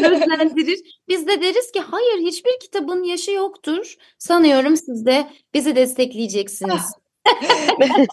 gözlendirir. 0.00 1.00
Biz 1.08 1.26
de 1.26 1.42
deriz 1.42 1.72
ki 1.72 1.80
hayır 1.80 2.18
hiçbir 2.18 2.60
kitabın 2.60 3.02
yaşı 3.02 3.30
yoktur. 3.30 3.94
Sanıyorum 4.18 4.76
siz 4.76 5.06
de 5.06 5.30
bizi 5.54 5.76
destekleyeceksiniz. 5.76 7.01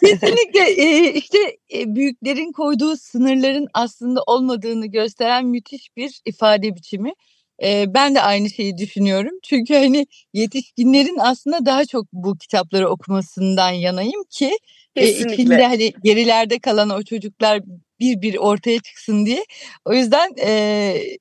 Kesinlikle 0.03 0.69
e, 0.69 1.13
işte 1.13 1.37
e, 1.73 1.95
büyüklerin 1.95 2.51
koyduğu 2.51 2.97
sınırların 2.97 3.67
aslında 3.73 4.21
olmadığını 4.27 4.85
gösteren 4.85 5.45
müthiş 5.45 5.97
bir 5.97 6.21
ifade 6.25 6.75
biçimi. 6.75 7.13
E, 7.63 7.93
ben 7.93 8.15
de 8.15 8.21
aynı 8.21 8.49
şeyi 8.49 8.77
düşünüyorum. 8.77 9.33
Çünkü 9.43 9.75
hani 9.75 10.07
yetişkinlerin 10.33 11.17
aslında 11.19 11.65
daha 11.65 11.85
çok 11.85 12.05
bu 12.13 12.37
kitapları 12.37 12.89
okumasından 12.89 13.69
yanayım 13.71 14.23
ki 14.29 14.51
e, 14.95 15.01
Kesinlikle. 15.01 15.33
içinde 15.33 15.67
hani 15.67 15.93
gerilerde 16.03 16.59
kalan 16.59 16.89
o 16.89 17.03
çocuklar 17.03 17.61
bir 17.99 18.21
bir 18.21 18.35
ortaya 18.35 18.79
çıksın 18.79 19.25
diye. 19.25 19.45
O 19.85 19.93
yüzden 19.93 20.29
e, 20.41 20.49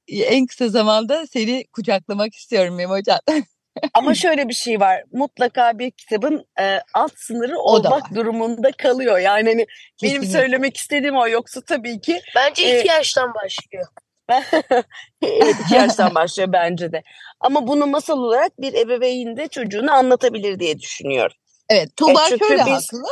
en 0.09 0.47
kısa 0.47 0.69
zamanda 0.69 1.27
seni 1.27 1.65
kucaklamak 1.73 2.35
istiyorum 2.35 2.75
Memocan. 2.75 3.19
Ama 3.95 4.15
şöyle 4.15 4.49
bir 4.49 4.55
şey 4.55 4.81
var. 4.81 5.03
Mutlaka 5.13 5.79
bir 5.79 5.91
kitabın 5.91 6.45
e, 6.61 6.81
alt 6.95 7.13
sınırı 7.17 7.59
O 7.59 7.85
da 7.85 7.89
olmak 7.89 8.15
durumunda 8.15 8.73
kalıyor. 8.73 9.19
Yani 9.19 9.49
hani 9.49 9.67
benim 10.03 10.25
söylemek 10.25 10.77
istediğim 10.77 11.17
o. 11.17 11.29
Yoksa 11.29 11.61
tabii 11.61 12.01
ki 12.01 12.21
Bence 12.37 12.63
E, 12.63 12.79
iki 12.79 12.89
yaştan 12.89 13.35
başlıyor. 13.35 13.87
evet 15.23 15.57
iki 15.65 15.75
yaştan 15.75 16.15
başlıyor 16.15 16.53
bence 16.53 16.93
de. 16.93 17.03
Ama 17.41 17.67
bunu 17.67 17.87
masal 17.87 18.19
olarak 18.19 18.61
bir 18.61 18.75
ebeveyn 18.75 19.37
de 19.37 19.49
çocuğuna 19.49 19.93
anlatabilir 19.93 20.59
diye 20.59 20.79
düşünüyorum. 20.79 21.37
Evet, 21.69 21.97
Tuğba 21.97 22.25
çünkü 22.29 22.47
şöyle 22.47 22.67
biz- 22.67 22.73
haklı. 22.73 23.09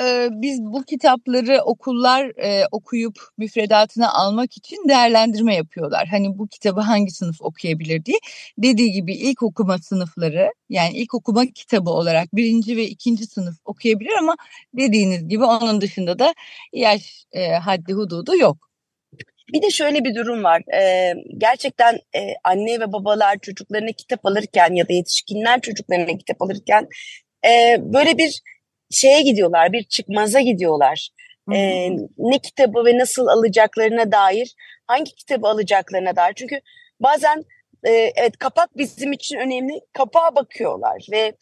Ee, 0.00 0.28
biz 0.32 0.62
bu 0.62 0.82
kitapları 0.84 1.62
okullar 1.64 2.32
e, 2.44 2.64
okuyup 2.72 3.18
müfredatına 3.38 4.12
almak 4.12 4.56
için 4.56 4.88
değerlendirme 4.88 5.54
yapıyorlar. 5.54 6.06
Hani 6.08 6.38
bu 6.38 6.48
kitabı 6.48 6.80
hangi 6.80 7.10
sınıf 7.10 7.42
okuyabilir 7.42 8.04
diye. 8.04 8.18
Dediği 8.58 8.92
gibi 8.92 9.14
ilk 9.14 9.42
okuma 9.42 9.78
sınıfları 9.78 10.52
yani 10.68 10.96
ilk 10.96 11.14
okuma 11.14 11.46
kitabı 11.46 11.90
olarak 11.90 12.36
birinci 12.36 12.76
ve 12.76 12.84
ikinci 12.84 13.26
sınıf 13.26 13.56
okuyabilir 13.64 14.12
ama 14.18 14.36
dediğiniz 14.74 15.28
gibi 15.28 15.44
onun 15.44 15.80
dışında 15.80 16.18
da 16.18 16.34
yaş 16.72 17.24
e, 17.32 17.52
haddi 17.52 17.92
hududu 17.92 18.36
yok. 18.36 18.68
Bir 19.52 19.62
de 19.62 19.70
şöyle 19.70 20.04
bir 20.04 20.14
durum 20.14 20.44
var. 20.44 20.62
Ee, 20.74 21.14
gerçekten 21.38 21.94
e, 21.94 22.20
anne 22.44 22.80
ve 22.80 22.92
babalar 22.92 23.38
çocuklarına 23.38 23.92
kitap 23.92 24.26
alırken 24.26 24.74
ya 24.74 24.88
da 24.88 24.92
yetişkinler 24.92 25.60
çocuklarına 25.60 26.18
kitap 26.18 26.42
alırken 26.42 26.88
e, 27.46 27.76
böyle 27.80 28.18
bir 28.18 28.42
şeye 28.90 29.22
gidiyorlar, 29.22 29.72
bir 29.72 29.82
çıkmaza 29.84 30.40
gidiyorlar. 30.40 31.08
Hı 31.48 31.54
e, 31.54 31.90
ne 32.18 32.38
kitabı 32.38 32.84
ve 32.84 32.98
nasıl 32.98 33.26
alacaklarına 33.26 34.12
dair, 34.12 34.54
hangi 34.86 35.14
kitabı 35.14 35.48
alacaklarına 35.48 36.16
dair. 36.16 36.32
Çünkü 36.36 36.60
bazen 37.00 37.44
e, 37.84 37.90
evet 37.92 38.36
kapak 38.38 38.76
bizim 38.76 39.12
için 39.12 39.36
önemli. 39.36 39.80
Kapağa 39.92 40.34
bakıyorlar 40.36 41.06
ve 41.12 41.32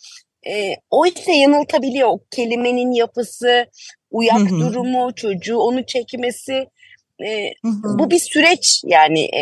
e, 0.46 0.76
o 0.90 1.06
ise 1.06 1.32
yanıltabiliyor. 1.32 2.08
O 2.08 2.20
kelimenin 2.30 2.92
yapısı, 2.92 3.66
uyak 4.10 4.38
Hı 4.38 4.54
hı. 4.54 4.60
durumu, 4.60 5.14
çocuğu 5.14 5.58
onu 5.58 5.86
çekmesi. 5.86 6.66
E, 7.24 7.52
Hı 7.62 7.68
hı. 7.68 7.98
bu 7.98 8.10
bir 8.10 8.18
süreç 8.18 8.82
yani 8.84 9.24
e, 9.24 9.40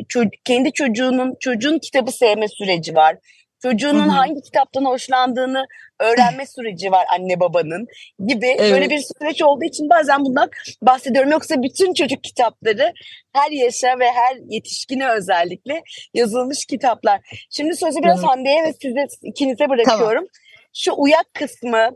ço- 0.00 0.30
kendi 0.44 0.72
çocuğunun 0.72 1.34
çocuğun 1.40 1.78
kitabı 1.78 2.12
sevme 2.12 2.48
süreci 2.48 2.94
var. 2.94 3.14
Hı 3.14 3.70
Çocuğunun 3.70 4.08
hı. 4.08 4.12
hangi 4.12 4.42
kitaptan 4.42 4.84
hoşlandığını 4.84 5.66
öğrenme 6.04 6.46
süreci 6.46 6.92
var 6.92 7.06
anne 7.12 7.40
babanın 7.40 7.86
gibi 8.26 8.56
böyle 8.58 8.76
Evet. 8.76 8.90
bir 8.90 9.00
süreç 9.00 9.42
olduğu 9.42 9.64
için 9.64 9.90
bazen 9.90 10.24
bundan 10.24 10.50
bahsediyorum. 10.82 11.30
Yoksa 11.30 11.62
bütün 11.62 11.94
çocuk 11.94 12.24
kitapları 12.24 12.92
her 13.32 13.50
yaşa 13.50 13.98
ve 13.98 14.10
her 14.10 14.36
yetişkine 14.48 15.10
özellikle 15.10 15.82
yazılmış 16.14 16.66
kitaplar. 16.66 17.20
Şimdi 17.50 17.76
sözü 17.76 18.02
biraz 18.02 18.16
Canım. 18.16 18.28
Hande'ye 18.28 18.62
ve 18.62 18.72
size 18.72 19.06
ikinize 19.22 19.64
Tamam. 19.64 19.78
bırakıyorum. 19.78 20.26
Şu 20.74 20.92
uyak 20.96 21.34
kısmı, 21.34 21.90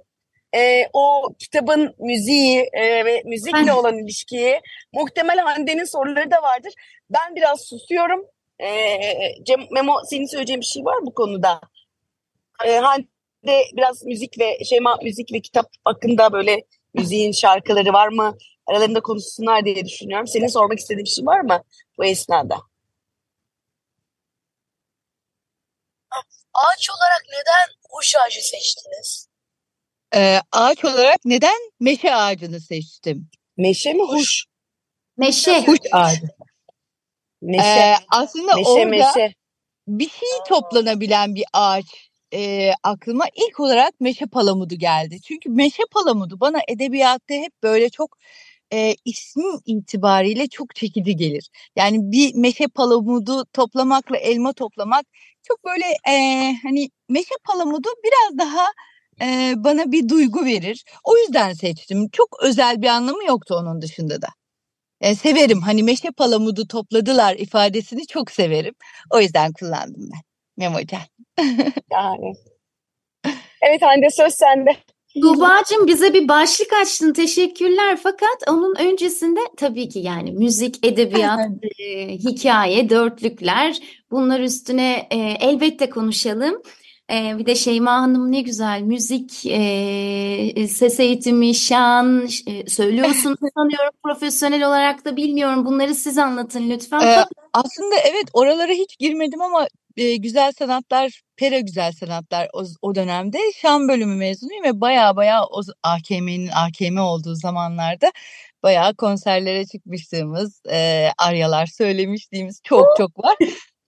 e, 0.54 0.88
o 0.92 1.28
kitabın 1.38 1.94
müziği 1.98 2.68
e, 2.72 3.04
ve 3.04 3.22
müzikle 3.24 3.72
olan 3.72 3.98
ilişkiyi 3.98 4.60
muhtemelen 4.92 5.46
Hande'nin 5.46 5.84
soruları 5.84 6.30
da 6.30 6.42
vardır. 6.42 6.72
Ben 7.10 7.36
biraz 7.36 7.60
susuyorum. 7.60 8.26
E, 8.58 8.68
Cem, 9.44 9.60
Memo 9.70 9.94
senin 10.10 10.26
söyleyeceğin 10.26 10.60
bir 10.60 10.66
şey 10.66 10.84
var 10.84 10.96
mı 10.96 11.06
bu 11.06 11.14
konuda? 11.14 11.60
E, 12.66 12.76
Hande 12.76 13.06
biraz 13.76 14.04
müzik 14.04 14.38
ve 14.38 14.64
Şeyma 14.64 14.98
müzik 15.02 15.32
ve 15.32 15.40
kitap 15.40 15.66
hakkında 15.84 16.32
böyle 16.32 16.64
müziğin 16.94 17.32
şarkıları 17.32 17.92
var 17.92 18.08
mı? 18.08 18.36
Aralarında 18.66 19.00
konuşsunlar 19.00 19.64
diye 19.64 19.84
düşünüyorum. 19.84 20.26
Senin 20.26 20.46
sormak 20.46 20.78
istediğin 20.78 21.04
bir 21.04 21.10
şey 21.10 21.26
var 21.26 21.40
mı 21.40 21.62
bu 21.98 22.04
esnada? 22.04 22.56
Ağaç 26.54 26.90
olarak 26.90 27.22
neden 27.28 27.76
huş 27.90 28.14
ağacı 28.16 28.40
seçtiniz? 28.48 29.28
Ee, 30.14 30.40
ağaç 30.52 30.84
olarak 30.84 31.16
neden 31.24 31.56
meşe 31.80 32.14
ağacını 32.14 32.60
seçtim? 32.60 33.30
Meşe 33.56 33.92
mi 33.92 34.02
huş? 34.02 34.18
Huş. 34.18 34.44
meşe. 35.16 35.66
Huş 35.66 35.78
ağacı. 35.92 36.28
Meşe. 37.42 37.68
Ee, 37.68 37.94
aslında 38.08 38.54
Meşe 38.54 38.70
orada 38.70 38.84
meşe. 38.86 39.34
bir 39.88 40.08
şey 40.10 40.28
toplanabilen 40.48 41.34
bir 41.34 41.44
ağaç 41.52 42.07
e, 42.34 42.72
aklıma 42.82 43.24
ilk 43.34 43.60
olarak 43.60 44.00
meşe 44.00 44.26
palamudu 44.26 44.74
geldi. 44.74 45.20
Çünkü 45.22 45.50
meşe 45.50 45.82
palamudu 45.92 46.40
bana 46.40 46.58
edebiyatta 46.68 47.34
hep 47.34 47.62
böyle 47.62 47.90
çok 47.90 48.16
e, 48.72 48.94
ismin 49.04 49.60
itibariyle 49.66 50.48
çok 50.48 50.74
çekici 50.76 51.16
gelir. 51.16 51.50
Yani 51.76 52.12
bir 52.12 52.34
meşe 52.34 52.68
palamudu 52.68 53.44
toplamakla 53.52 54.16
elma 54.16 54.52
toplamak 54.52 55.06
çok 55.42 55.64
böyle 55.64 55.84
e, 56.08 56.14
hani 56.62 56.90
meşe 57.08 57.34
palamudu 57.44 57.88
biraz 58.04 58.38
daha 58.48 58.66
e, 59.22 59.54
bana 59.56 59.92
bir 59.92 60.08
duygu 60.08 60.44
verir. 60.44 60.84
O 61.04 61.16
yüzden 61.18 61.52
seçtim. 61.52 62.08
Çok 62.12 62.36
özel 62.42 62.82
bir 62.82 62.86
anlamı 62.88 63.24
yoktu 63.24 63.54
onun 63.60 63.82
dışında 63.82 64.22
da. 64.22 64.28
E, 65.00 65.14
severim 65.16 65.60
hani 65.62 65.82
meşe 65.82 66.10
palamudu 66.10 66.66
topladılar 66.68 67.36
ifadesini 67.36 68.06
çok 68.06 68.30
severim. 68.30 68.74
O 69.10 69.20
yüzden 69.20 69.52
kullandım 69.52 70.10
ben. 70.14 70.27
Memocan. 70.58 71.00
Yani. 71.92 72.32
Evet 73.62 73.82
Hande 73.82 74.10
söz 74.10 74.34
sende. 74.34 74.76
Tuğba'cığım 75.22 75.86
bize 75.86 76.14
bir 76.14 76.28
başlık 76.28 76.72
açtın. 76.82 77.12
Teşekkürler. 77.12 77.98
Fakat 78.02 78.48
onun 78.48 78.74
öncesinde 78.76 79.40
tabii 79.56 79.88
ki 79.88 79.98
yani 79.98 80.32
müzik, 80.32 80.86
edebiyat, 80.86 81.40
e, 81.78 82.08
hikaye, 82.08 82.90
dörtlükler 82.90 83.78
bunlar 84.10 84.40
üstüne 84.40 85.08
e, 85.10 85.16
elbette 85.18 85.90
konuşalım. 85.90 86.62
E, 87.12 87.38
bir 87.38 87.46
de 87.46 87.54
Şeyma 87.54 87.92
Hanım 87.92 88.32
ne 88.32 88.40
güzel 88.40 88.82
müzik, 88.82 89.46
e, 89.46 90.68
ses 90.68 91.00
eğitimi, 91.00 91.54
şan 91.54 92.28
e, 92.46 92.66
söylüyorsunuz 92.68 93.38
sanıyorum 93.54 93.90
profesyonel 94.04 94.68
olarak 94.68 95.04
da 95.04 95.16
bilmiyorum. 95.16 95.66
Bunları 95.66 95.94
siz 95.94 96.18
anlatın 96.18 96.70
lütfen. 96.70 97.00
Ee, 97.00 97.24
aslında 97.52 97.96
evet 98.04 98.24
oralara 98.32 98.72
hiç 98.72 98.98
girmedim 98.98 99.40
ama 99.40 99.66
e, 99.98 100.16
güzel 100.16 100.52
sanatlar, 100.52 101.22
Pera 101.36 101.60
Güzel 101.60 101.92
Sanatlar 101.92 102.48
o, 102.52 102.64
o 102.82 102.94
dönemde 102.94 103.38
şan 103.56 103.88
bölümü 103.88 104.16
mezunuyum 104.16 104.64
ve 104.64 104.80
baya 104.80 105.16
baya 105.16 105.44
o 105.44 105.62
AKM'nin 105.82 106.48
AKM 106.48 106.98
olduğu 106.98 107.34
zamanlarda 107.34 108.12
bayağı 108.62 108.94
konserlere 108.94 109.66
çıkmışlığımız, 109.66 110.62
e, 110.70 111.08
aryalar 111.18 111.66
söylemişliğimiz 111.66 112.60
çok 112.64 112.86
çok 112.98 113.24
var. 113.24 113.36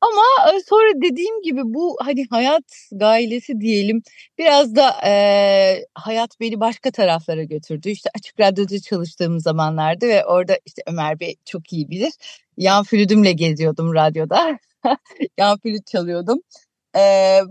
Ama 0.01 0.53
e, 0.55 0.61
sonra 0.69 1.03
dediğim 1.03 1.43
gibi 1.43 1.61
bu 1.65 1.97
hani 2.01 2.27
hayat 2.31 2.65
gailesi 2.93 3.61
diyelim 3.61 4.03
biraz 4.39 4.77
da 4.77 4.97
e, 5.07 5.85
hayat 5.95 6.41
beni 6.41 6.61
başka 6.61 6.91
taraflara 6.91 7.45
götürdü. 7.45 7.91
İşte 7.91 8.11
Açık 8.19 8.41
Radyo'da 8.41 8.81
çalıştığım 8.81 9.41
zamanlardı 9.41 10.09
ve 10.09 10.25
orada 10.25 10.59
işte 10.67 10.83
Ömer 10.87 11.21
Bey 11.21 11.37
çok 11.45 11.73
iyi 11.73 11.91
bilir. 11.91 12.13
Yan 12.57 12.85
flütümle 12.85 13.33
geziyordum 13.33 13.95
radyoda. 13.95 14.59
yan 15.39 15.59
flüt 15.59 15.87
çalıyordum. 15.87 16.39
E, 16.97 17.01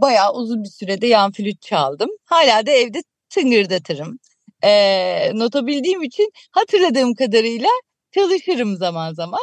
bayağı 0.02 0.34
uzun 0.34 0.64
bir 0.64 0.70
sürede 0.70 1.08
yan 1.08 1.32
flüt 1.32 1.62
çaldım. 1.62 2.10
Hala 2.26 2.66
da 2.68 2.72
evde 2.72 3.04
tıngırdatırım. 3.30 4.20
E, 4.64 5.32
nota 5.36 5.68
bildiğim 5.68 6.04
için 6.04 6.32
hatırladığım 6.52 7.16
kadarıyla 7.16 7.70
çalışırım 8.16 8.78
zaman 8.78 9.14
zaman. 9.14 9.42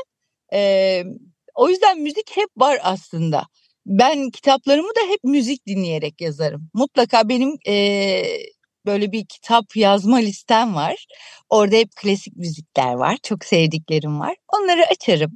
E, 0.55 1.05
o 1.55 1.69
yüzden 1.71 2.01
müzik 2.01 2.37
hep 2.37 2.49
var 2.57 2.79
aslında. 2.83 3.45
Ben 3.87 4.31
kitaplarımı 4.31 4.89
da 4.89 5.01
hep 5.13 5.25
müzik 5.25 5.67
dinleyerek 5.67 6.21
yazarım. 6.21 6.71
Mutlaka 6.75 7.29
benim 7.29 7.57
eee, 7.67 8.39
böyle 8.87 9.13
bir 9.13 9.27
kitap 9.27 9.77
yazma 9.77 10.17
listem 10.19 10.75
var. 10.75 11.07
Orada 11.51 11.77
hep 11.77 11.91
klasik 11.97 12.37
müzikler 12.37 12.95
var. 12.95 13.19
Çok 13.23 13.45
sevdiklerim 13.45 14.21
var. 14.21 14.37
Onları 14.55 14.87
açarım. 14.87 15.33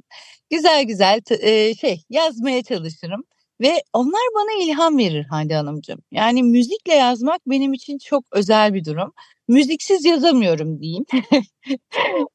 Güzel 0.51 0.83
güzel 0.83 1.21
eee, 1.31 1.75
şey 1.75 2.03
yazmaya 2.09 2.63
çalışırım. 2.63 3.23
Ve 3.61 3.83
onlar 3.93 4.21
bana 4.35 4.63
ilham 4.63 4.97
verir 4.97 5.25
Hande 5.25 5.55
Hanımcığım. 5.55 6.01
Yani 6.11 6.43
müzikle 6.43 6.93
yazmak 6.93 7.41
benim 7.47 7.73
için 7.73 7.97
çok 7.97 8.25
özel 8.31 8.73
bir 8.73 8.85
durum. 8.85 9.13
Müziksiz 9.47 10.05
yazamıyorum 10.05 10.81
diyeyim. 10.81 11.05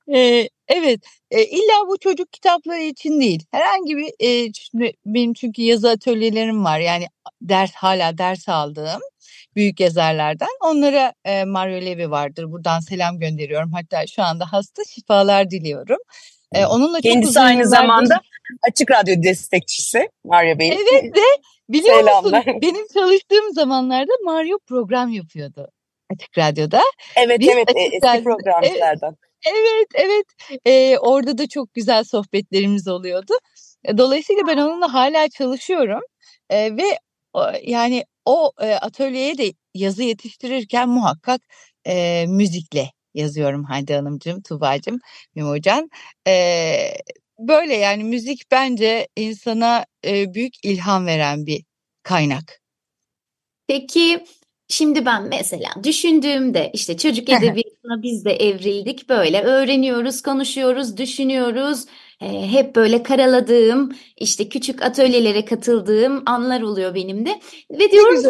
Eee, 0.08 0.48
evet, 0.68 1.00
e, 1.30 1.44
illa 1.44 1.88
bu 1.88 1.98
çocuk 1.98 2.32
kitapları 2.32 2.82
için 2.82 3.20
değil. 3.20 3.44
Herhangi 3.52 3.96
bir 3.96 4.10
e, 4.20 4.52
şimdi 4.52 4.92
benim 5.06 5.34
çünkü 5.34 5.62
yazı 5.62 5.90
atölyelerim 5.90 6.64
var. 6.64 6.78
Yani 6.80 7.06
ders 7.42 7.72
hala 7.74 8.18
ders 8.18 8.48
aldığım 8.48 9.00
büyük 9.56 9.80
yazarlardan. 9.80 10.48
Onlara 10.64 11.12
e, 11.24 11.44
Mario 11.44 11.80
Levi 11.86 12.10
vardır. 12.10 12.52
Buradan 12.52 12.80
selam 12.80 13.18
gönderiyorum. 13.18 13.72
Hatta 13.72 14.06
şu 14.06 14.22
anda 14.22 14.52
hasta 14.52 14.82
şifalar 14.84 15.50
diliyorum. 15.50 15.98
E, 16.52 16.66
onunla 16.66 16.96
çok 16.96 17.02
Kendisi 17.12 17.30
uzun 17.30 17.40
aynı 17.40 17.68
zamanda 17.68 18.20
Açık 18.70 18.90
Radyo 18.90 19.22
destekçisi 19.22 20.08
Mario 20.24 20.58
Bey. 20.58 20.68
Evet 20.68 21.16
ve 21.16 21.20
biliyor 21.68 21.96
musun 21.98 22.12
Selamlar. 22.30 22.46
benim 22.62 22.86
çalıştığım 22.94 23.52
zamanlarda 23.54 24.12
Mario 24.24 24.58
program 24.66 25.08
yapıyordu 25.12 25.68
Açık 26.14 26.38
Radyo'da. 26.38 26.82
Evet 27.16 27.40
Biz 27.40 27.48
evet 27.48 27.68
e, 27.68 27.72
Açık 27.80 27.94
eski 27.94 28.06
Radyo- 28.06 28.22
programcılardan. 28.24 29.16
Evet, 29.46 29.86
evet. 29.94 30.24
Ee, 30.64 30.98
orada 30.98 31.38
da 31.38 31.48
çok 31.48 31.74
güzel 31.74 32.04
sohbetlerimiz 32.04 32.88
oluyordu. 32.88 33.32
E, 33.84 33.98
Dolayısıyla 33.98 34.42
ben 34.46 34.56
onunla 34.56 34.94
hala 34.94 35.28
çalışıyorum. 35.28 36.00
E, 36.50 36.76
ve 36.76 36.98
yani 37.62 38.04
o 38.24 38.52
e, 38.60 38.74
atölyeye 38.74 39.38
de 39.38 39.52
yazı 39.74 40.02
yetiştirirken 40.02 40.88
muhakkak 40.88 41.40
e, 41.86 42.24
müzikle 42.28 42.90
yazıyorum 43.16 43.64
Hande 43.64 43.94
Hanımcığım, 43.94 44.42
Tuğba'cığım, 44.42 44.98
Memocan. 45.34 45.90
E, 46.28 46.32
böyle 47.38 47.74
yani 47.74 48.04
müzik 48.04 48.50
bence 48.50 49.08
insana 49.16 49.86
e, 50.04 50.34
büyük 50.34 50.64
ilham 50.64 51.06
veren 51.06 51.46
bir 51.46 51.64
kaynak. 52.02 52.60
Peki 53.68 54.24
şimdi 54.68 55.06
ben 55.06 55.22
mesela 55.22 55.68
düşündüğümde 55.82 56.70
işte 56.72 56.96
çocuk 56.96 57.28
edebiyatına 57.28 58.02
biz 58.02 58.24
de 58.24 58.32
evrildik 58.32 59.08
böyle 59.08 59.42
öğreniyoruz, 59.42 60.22
konuşuyoruz, 60.22 60.96
düşünüyoruz. 60.96 61.84
Hep 62.20 62.76
böyle 62.76 63.02
karaladığım 63.02 63.96
işte 64.16 64.48
küçük 64.48 64.82
atölyelere 64.82 65.44
katıldığım 65.44 66.22
anlar 66.26 66.60
oluyor 66.62 66.94
benim 66.94 67.26
de. 67.26 67.40
Ve 67.70 67.90
diyorum 67.90 68.22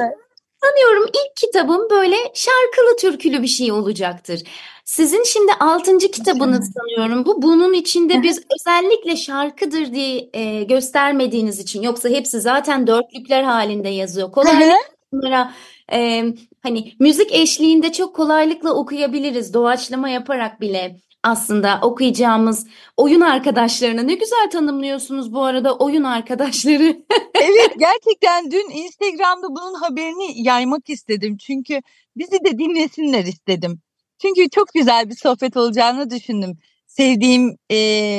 sanıyorum 0.62 1.06
ilk 1.08 1.36
kitabım 1.36 1.90
böyle 1.90 2.16
şarkılı 2.34 2.96
türkülü 3.00 3.42
bir 3.42 3.46
şey 3.46 3.72
olacaktır. 3.72 4.42
Sizin 4.86 5.24
şimdi 5.24 5.52
altıncı 5.52 6.10
kitabınız 6.10 6.72
sanıyorum 6.72 7.26
bu. 7.26 7.42
Bunun 7.42 7.72
içinde 7.72 8.22
biz 8.22 8.42
özellikle 8.60 9.16
şarkıdır 9.16 9.92
diye 9.92 10.30
e, 10.32 10.62
göstermediğiniz 10.62 11.58
için 11.58 11.82
yoksa 11.82 12.08
hepsi 12.08 12.40
zaten 12.40 12.86
dörtlükler 12.86 13.42
halinde 13.42 13.88
yazıyor. 13.88 14.32
Kolaylıkla 14.32 14.76
bunlara 15.12 15.52
e, 15.92 16.24
hani 16.62 16.92
müzik 17.00 17.34
eşliğinde 17.34 17.92
çok 17.92 18.16
kolaylıkla 18.16 18.74
okuyabiliriz 18.74 19.54
doğaçlama 19.54 20.08
yaparak 20.08 20.60
bile 20.60 20.96
aslında 21.22 21.78
okuyacağımız 21.82 22.66
oyun 22.96 23.20
arkadaşlarını. 23.20 24.06
Ne 24.06 24.14
güzel 24.14 24.50
tanımlıyorsunuz 24.52 25.32
bu 25.32 25.42
arada 25.42 25.76
oyun 25.76 26.04
arkadaşları. 26.04 27.06
Evet 27.40 27.72
gerçekten 27.78 28.50
dün 28.50 28.70
Instagram'da 28.70 29.48
bunun 29.48 29.74
haberini 29.74 30.42
yaymak 30.42 30.90
istedim. 30.90 31.36
Çünkü 31.36 31.80
bizi 32.16 32.44
de 32.44 32.58
dinlesinler 32.58 33.24
istedim. 33.24 33.80
Çünkü 34.22 34.50
çok 34.50 34.68
güzel 34.74 35.10
bir 35.10 35.14
sohbet 35.16 35.56
olacağını 35.56 36.10
düşündüm. 36.10 36.58
Sevdiğim 36.86 37.56
e, 37.70 37.78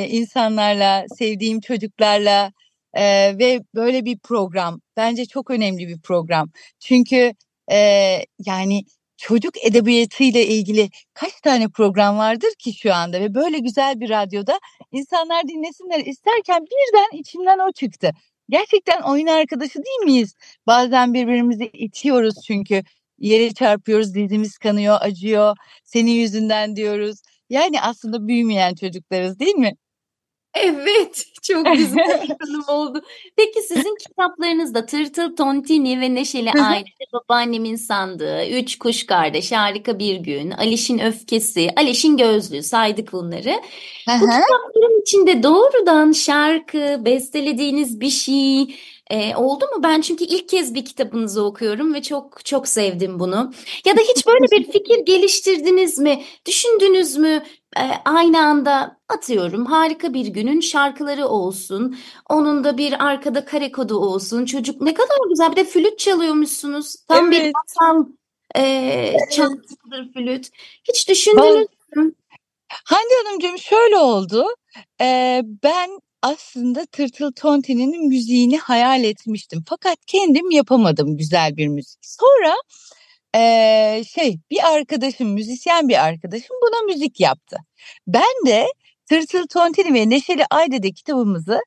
insanlarla, 0.10 1.06
sevdiğim 1.18 1.60
çocuklarla 1.62 2.52
e, 2.94 3.04
ve 3.40 3.60
böyle 3.76 4.06
bir 4.06 4.20
program. 4.20 4.82
Bence 4.98 5.26
çok 5.26 5.52
önemli 5.52 5.88
bir 5.88 6.02
program. 6.02 6.52
Çünkü 6.80 7.34
e, 7.72 7.78
yani 8.46 8.84
çocuk 9.18 9.66
edebiyatı 9.66 10.24
ile 10.24 10.48
ilgili 10.48 10.90
kaç 11.14 11.42
tane 11.42 11.70
program 11.70 12.18
vardır 12.18 12.50
ki 12.60 12.74
şu 12.74 12.94
anda 12.94 13.22
ve 13.22 13.34
böyle 13.36 13.60
güzel 13.60 14.00
bir 14.00 14.10
radyoda 14.10 14.60
insanlar 14.92 15.48
dinlesinler 15.48 16.00
isterken 16.00 16.66
birden 16.66 17.18
içimden 17.20 17.60
o 17.70 17.72
çıktı. 17.72 18.12
Gerçekten 18.50 19.02
oyun 19.02 19.28
arkadaşı 19.28 19.76
değil 19.76 20.00
miyiz? 20.04 20.36
Bazen 20.68 21.14
birbirimizi 21.14 21.70
itiyoruz 21.74 22.36
çünkü 22.48 22.84
yere 23.20 23.54
çarpıyoruz, 23.54 24.14
dizimiz 24.16 24.58
kanıyor, 24.58 24.98
acıyor. 25.02 25.56
Senin 25.84 26.12
yüzünden 26.12 26.76
diyoruz. 26.76 27.22
Yani 27.50 27.82
aslında 27.82 28.28
büyümeyen 28.28 28.76
çocuklarız 28.76 29.40
değil 29.40 29.56
mi? 29.56 29.74
Evet, 30.64 31.26
çok 31.42 31.66
güzel 31.66 32.22
bir 32.24 32.36
tanım 32.40 32.64
oldu. 32.68 33.02
Peki 33.36 33.62
sizin 33.62 33.96
kitaplarınızda 33.96 34.86
Tırtıl 34.86 35.36
Tontini 35.36 36.02
ve 36.02 36.16
Neşeli 36.16 36.52
Aile, 36.52 36.86
Babaannemin 37.14 37.76
Sandığı, 37.76 38.50
Üç 38.50 38.78
Kuş 38.78 39.06
Kardeş, 39.06 39.52
Harika 39.52 40.00
Bir 40.00 40.16
Gün, 40.16 40.52
Aliş'in 40.52 41.00
Öfkesi, 41.00 41.70
Aliş'in 41.76 42.18
Gözlüğü 42.18 42.64
saydık 42.64 43.12
bunları. 43.12 43.54
Bu 44.08 44.20
kitapların 44.20 45.02
içinde 45.02 45.44
doğrudan 45.44 46.12
şarkı, 46.12 47.06
bestelediğiniz 47.06 48.00
bir 48.00 48.10
şey 48.10 48.76
e, 49.10 49.36
oldu 49.36 49.66
mu? 49.66 49.84
Ben 49.84 50.02
çünkü 50.02 50.24
ilk 50.24 50.50
kez 50.50 50.74
bir 50.74 50.86
kitabınızı 50.86 51.44
okuyorum 51.46 51.94
ve 51.94 52.02
çok 52.02 52.46
çok 52.46 52.68
sevdim 52.68 53.20
bunu. 53.20 53.54
Ya 53.86 53.98
da 53.98 54.02
hiç 54.02 54.28
böyle 54.28 54.46
bir 54.52 54.72
fikir 54.72 55.06
geliştirdiniz 55.06 56.00
mi? 56.00 56.24
Düşündünüz 56.46 57.18
mü? 57.18 57.44
E, 57.78 57.82
aynı 58.06 58.40
anda 58.42 58.98
atıyorum 59.10 59.66
harika 59.66 60.14
bir 60.14 60.28
günün 60.28 60.60
şarkıları 60.60 61.28
olsun. 61.28 61.98
Onun 62.30 62.64
da 62.64 62.78
bir 62.78 63.06
arkada 63.06 63.46
kare 63.46 63.72
kodu 63.72 63.98
olsun. 63.98 64.46
Çocuk 64.46 64.82
ne 64.82 64.94
kadar 64.94 65.18
güzel. 65.30 65.52
Bir 65.52 65.56
de 65.56 65.64
flüt 65.64 66.00
çalıyormuşsunuz. 66.00 66.96
Tam 67.08 67.32
bir 67.32 67.42
Evet. 67.42 67.54
masal 67.56 68.06
e, 68.56 69.14
çalgısıdır 69.32 70.14
flüt. 70.14 70.50
Hiç 70.84 71.10
düşündünüz 71.10 71.68
mü? 71.96 72.14
Hande 72.70 73.14
Hanımcığım 73.26 73.58
şöyle 73.58 73.98
oldu. 73.98 74.48
Ee, 75.02 75.42
ben 75.64 76.00
aslında 76.28 76.86
Tırtıl 76.86 77.32
Tonti'nin 77.34 78.08
müziğini 78.08 78.58
hayal 78.58 79.04
etmiştim. 79.04 79.64
Fakat 79.70 79.98
kendim 80.08 80.52
yapamadım 80.52 81.18
güzel 81.18 81.58
bir 81.58 81.68
müzik. 81.68 82.00
Sonra 82.02 82.56
ee, 83.36 84.04
şey 84.16 84.40
bir 84.52 84.76
arkadaşım, 84.76 85.30
müzisyen 85.34 85.90
bir 85.90 86.06
arkadaşım 86.06 86.56
buna 86.64 86.94
müzik 86.94 87.20
yaptı. 87.20 87.58
Ben 88.08 88.48
de 88.48 88.68
Tırtıl 89.10 89.48
Tontini 89.48 89.94
ve 89.94 90.10
Neşeli 90.10 90.46
Ayde'de 90.50 90.92
kitabımızı 90.92 91.60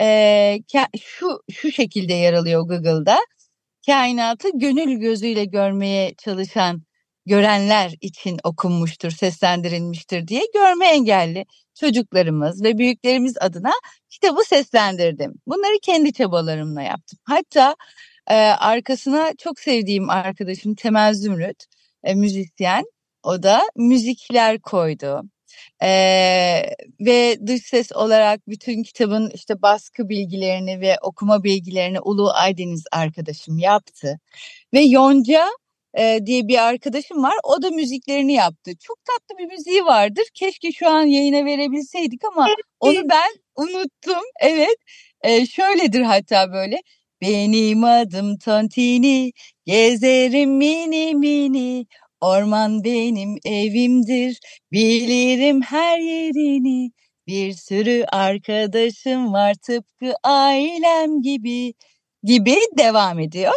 ke- 0.00 0.98
şu 1.00 1.40
şu 1.52 1.72
şekilde 1.72 2.14
yer 2.14 2.32
alıyor 2.32 2.62
Google'da. 2.68 3.18
Kainatı 3.86 4.48
gönül 4.54 5.00
gözüyle 5.00 5.44
görmeye 5.44 6.14
çalışan 6.18 6.82
görenler 7.26 7.94
için 8.00 8.38
okunmuştur, 8.44 9.10
seslendirilmiştir 9.10 10.28
diye 10.28 10.42
görme 10.54 10.86
engelli 10.88 11.44
çocuklarımız 11.76 12.62
ve 12.62 12.78
büyüklerimiz 12.78 13.36
adına 13.40 13.72
kitabı 14.10 14.40
seslendirdim. 14.46 15.34
Bunları 15.46 15.78
kendi 15.82 16.12
çabalarımla 16.12 16.82
yaptım. 16.82 17.18
Hatta 17.24 17.76
e, 18.26 18.34
arkasına 18.34 19.32
çok 19.38 19.60
sevdiğim 19.60 20.10
arkadaşım 20.10 20.74
Temel 20.74 21.14
Zümrüt, 21.14 21.64
e, 22.04 22.14
müzisyen, 22.14 22.84
o 23.22 23.42
da 23.42 23.62
müzikler 23.76 24.60
koydu. 24.60 25.22
E, 25.82 25.88
ve 27.00 27.38
dış 27.46 27.62
ses 27.62 27.92
olarak 27.92 28.48
bütün 28.48 28.82
kitabın 28.82 29.30
işte 29.34 29.62
baskı 29.62 30.08
bilgilerini 30.08 30.80
ve 30.80 30.96
okuma 31.02 31.44
bilgilerini 31.44 32.00
Ulu 32.00 32.30
Aydeniz 32.32 32.84
arkadaşım 32.92 33.58
yaptı. 33.58 34.20
Ve 34.74 34.80
Yonca 34.80 35.46
e, 35.98 36.26
diye 36.26 36.48
bir 36.48 36.68
arkadaşım 36.68 37.22
var. 37.22 37.34
O 37.44 37.62
da 37.62 37.70
müziklerini 37.70 38.32
yaptı. 38.32 38.70
Çok 38.80 38.98
tatlı 39.04 39.38
bir 39.38 39.46
müziği 39.46 39.84
vardır. 39.84 40.24
Keşke 40.34 40.72
şu 40.72 40.88
an 40.88 41.02
yayına 41.02 41.44
verebilseydik 41.44 42.24
ama 42.24 42.46
onu 42.80 43.08
ben 43.10 43.30
unuttum. 43.56 44.22
Evet. 44.40 44.76
E, 45.22 45.46
şöyledir 45.46 46.00
hatta 46.02 46.52
böyle. 46.52 46.80
Benim 47.22 47.84
adım 47.84 48.38
Tontini, 48.38 49.32
gezerim 49.66 50.50
mini 50.56 51.14
mini. 51.14 51.86
Orman 52.20 52.84
benim 52.84 53.36
evimdir, 53.44 54.40
bilirim 54.72 55.62
her 55.62 55.98
yerini. 55.98 56.90
Bir 57.26 57.52
sürü 57.52 58.04
arkadaşım 58.12 59.32
var 59.32 59.54
tıpkı 59.54 60.14
ailem 60.22 61.22
gibi 61.22 61.74
gibi 62.26 62.56
devam 62.78 63.18
ediyor. 63.18 63.52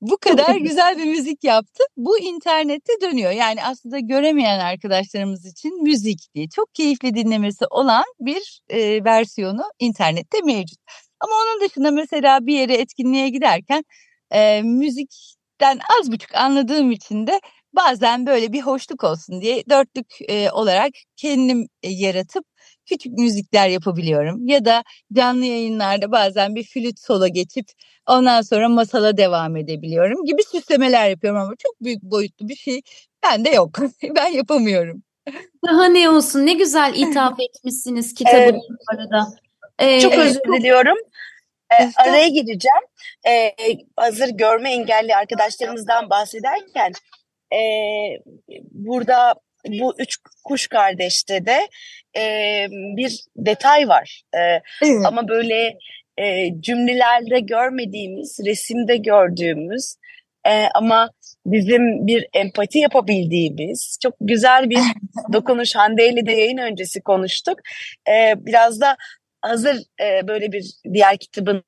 Bu 0.00 0.18
kadar 0.18 0.56
güzel 0.56 0.98
bir 0.98 1.04
müzik 1.04 1.44
yaptı. 1.44 1.84
Bu 1.96 2.18
internette 2.18 2.92
dönüyor. 3.02 3.30
Yani 3.30 3.64
aslında 3.64 3.98
göremeyen 3.98 4.60
arkadaşlarımız 4.60 5.46
için 5.46 5.82
müzik 5.82 6.34
diye 6.34 6.48
çok 6.48 6.74
keyifli 6.74 7.14
dinlemesi 7.14 7.64
olan 7.70 8.04
bir 8.20 8.60
e, 8.68 9.04
versiyonu 9.04 9.62
internette 9.78 10.38
mevcut. 10.44 10.78
Ama 11.20 11.32
onun 11.34 11.60
dışında 11.68 11.90
mesela 11.90 12.46
bir 12.46 12.54
yere 12.54 12.74
etkinliğe 12.74 13.28
giderken 13.28 13.84
e, 14.30 14.62
müzikten 14.62 15.78
az 16.00 16.12
buçuk 16.12 16.34
anladığım 16.34 16.92
için 16.92 17.26
de 17.26 17.40
bazen 17.72 18.26
böyle 18.26 18.52
bir 18.52 18.60
hoşluk 18.62 19.04
olsun 19.04 19.40
diye 19.40 19.62
dörtlük 19.70 20.06
e, 20.28 20.50
olarak 20.50 20.90
kendim 21.16 21.68
e, 21.82 21.90
yaratıp 21.90 22.44
küçük 22.86 23.12
müzikler 23.12 23.68
yapabiliyorum. 23.68 24.48
Ya 24.48 24.64
da 24.64 24.84
canlı 25.12 25.44
yayınlarda 25.44 26.12
bazen 26.12 26.54
bir 26.54 26.64
flüt 26.64 27.00
sola 27.00 27.28
geçip 27.28 27.66
ondan 28.06 28.42
sonra 28.42 28.68
masala 28.68 29.16
devam 29.16 29.56
edebiliyorum 29.56 30.24
gibi 30.24 30.42
süslemeler 30.42 31.10
yapıyorum 31.10 31.40
ama 31.40 31.52
çok 31.58 31.80
büyük 31.80 32.02
boyutlu 32.02 32.48
bir 32.48 32.56
şey 32.56 32.80
bende 33.22 33.50
yok. 33.50 33.78
ben 34.16 34.26
yapamıyorum. 34.26 35.02
Daha 35.66 35.84
ne 35.84 36.10
olsun? 36.10 36.46
Ne 36.46 36.52
güzel 36.52 36.94
ithaf 36.96 37.40
etmişsiniz 37.48 38.14
kitabı 38.14 38.36
Evet. 38.36 38.54
bu 38.54 38.94
arada. 38.94 39.26
Ee, 39.78 40.00
Çok 40.00 40.14
Evet. 40.14 40.26
özür 40.26 40.58
diliyorum. 40.58 40.96
Ee, 41.80 41.90
araya 41.96 42.28
gireceğim. 42.28 42.84
Ee, 43.28 43.54
hazır 43.96 44.28
görme 44.28 44.70
engelli 44.72 45.16
arkadaşlarımızdan 45.16 46.10
bahsederken 46.10 46.92
e, 47.52 47.58
burada 48.70 49.34
bu 49.68 49.94
üç 49.98 50.16
kuş 50.44 50.66
kardeşte 50.66 51.46
de 51.46 51.68
e, 52.16 52.66
bir 52.70 53.20
detay 53.36 53.88
var. 53.88 54.22
E, 54.34 54.38
Evet. 54.82 55.06
ama 55.06 55.28
böyle 55.28 55.78
e, 56.18 56.48
cümlelerde 56.60 57.40
görmediğimiz, 57.40 58.40
resimde 58.46 58.96
gördüğümüz 58.96 59.96
e, 60.46 60.66
ama 60.74 61.10
bizim 61.46 62.06
bir 62.06 62.26
empati 62.34 62.78
yapabildiğimiz 62.78 63.98
çok 64.02 64.14
güzel 64.20 64.70
bir 64.70 64.78
dokunuş. 65.32 65.76
Hande 65.76 66.08
ile 66.08 66.26
de 66.26 66.32
yayın 66.32 66.58
öncesi 66.58 67.00
konuştuk. 67.00 67.58
E, 68.08 68.34
biraz 68.36 68.80
da 68.80 68.96
hazır 69.42 69.76
e, 70.00 70.28
böyle 70.28 70.52
bir 70.52 70.64
diğer 70.92 71.18
kitabın 71.18 71.64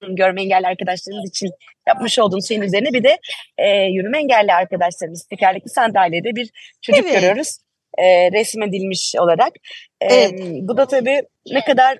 görme 0.00 0.42
engelli 0.42 0.66
arkadaşlarımız 0.66 1.30
için 1.30 1.50
yapmış 1.88 2.18
olduğumuz 2.18 2.48
şeyin 2.48 2.62
üzerine 2.62 2.92
bir 2.92 3.04
de 3.04 3.18
e, 3.58 3.68
yürüme 3.68 4.18
engelli 4.18 4.52
arkadaşlarımız 4.52 5.26
tekerlekli 5.30 5.68
sandalyede 5.70 6.36
bir 6.36 6.50
çocuk 6.82 7.04
Evet. 7.04 7.14
görüyoruz. 7.14 7.58
E, 7.98 8.32
resmedilmiş 8.32 9.14
olarak. 9.18 9.52
E, 10.00 10.14
Evet. 10.14 10.40
Bu 10.40 10.76
da 10.76 10.86
tabii 10.86 11.22
ne 11.50 11.60
kadar 11.64 11.96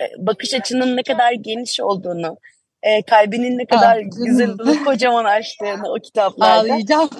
e, 0.00 0.04
bakış 0.18 0.54
açının 0.54 0.96
ne 0.96 1.02
kadar 1.02 1.32
geniş 1.32 1.80
olduğunu, 1.80 2.36
e, 2.82 3.02
kalbinin 3.02 3.58
ne 3.58 3.66
kadar 3.66 3.96
Ah, 3.96 4.26
güzel, 4.26 4.56
kocaman 4.84 5.24
açtığını 5.24 5.92
o 5.92 5.94
kitaplarda. 5.94 6.72
Ağlayacağım. 6.72 7.10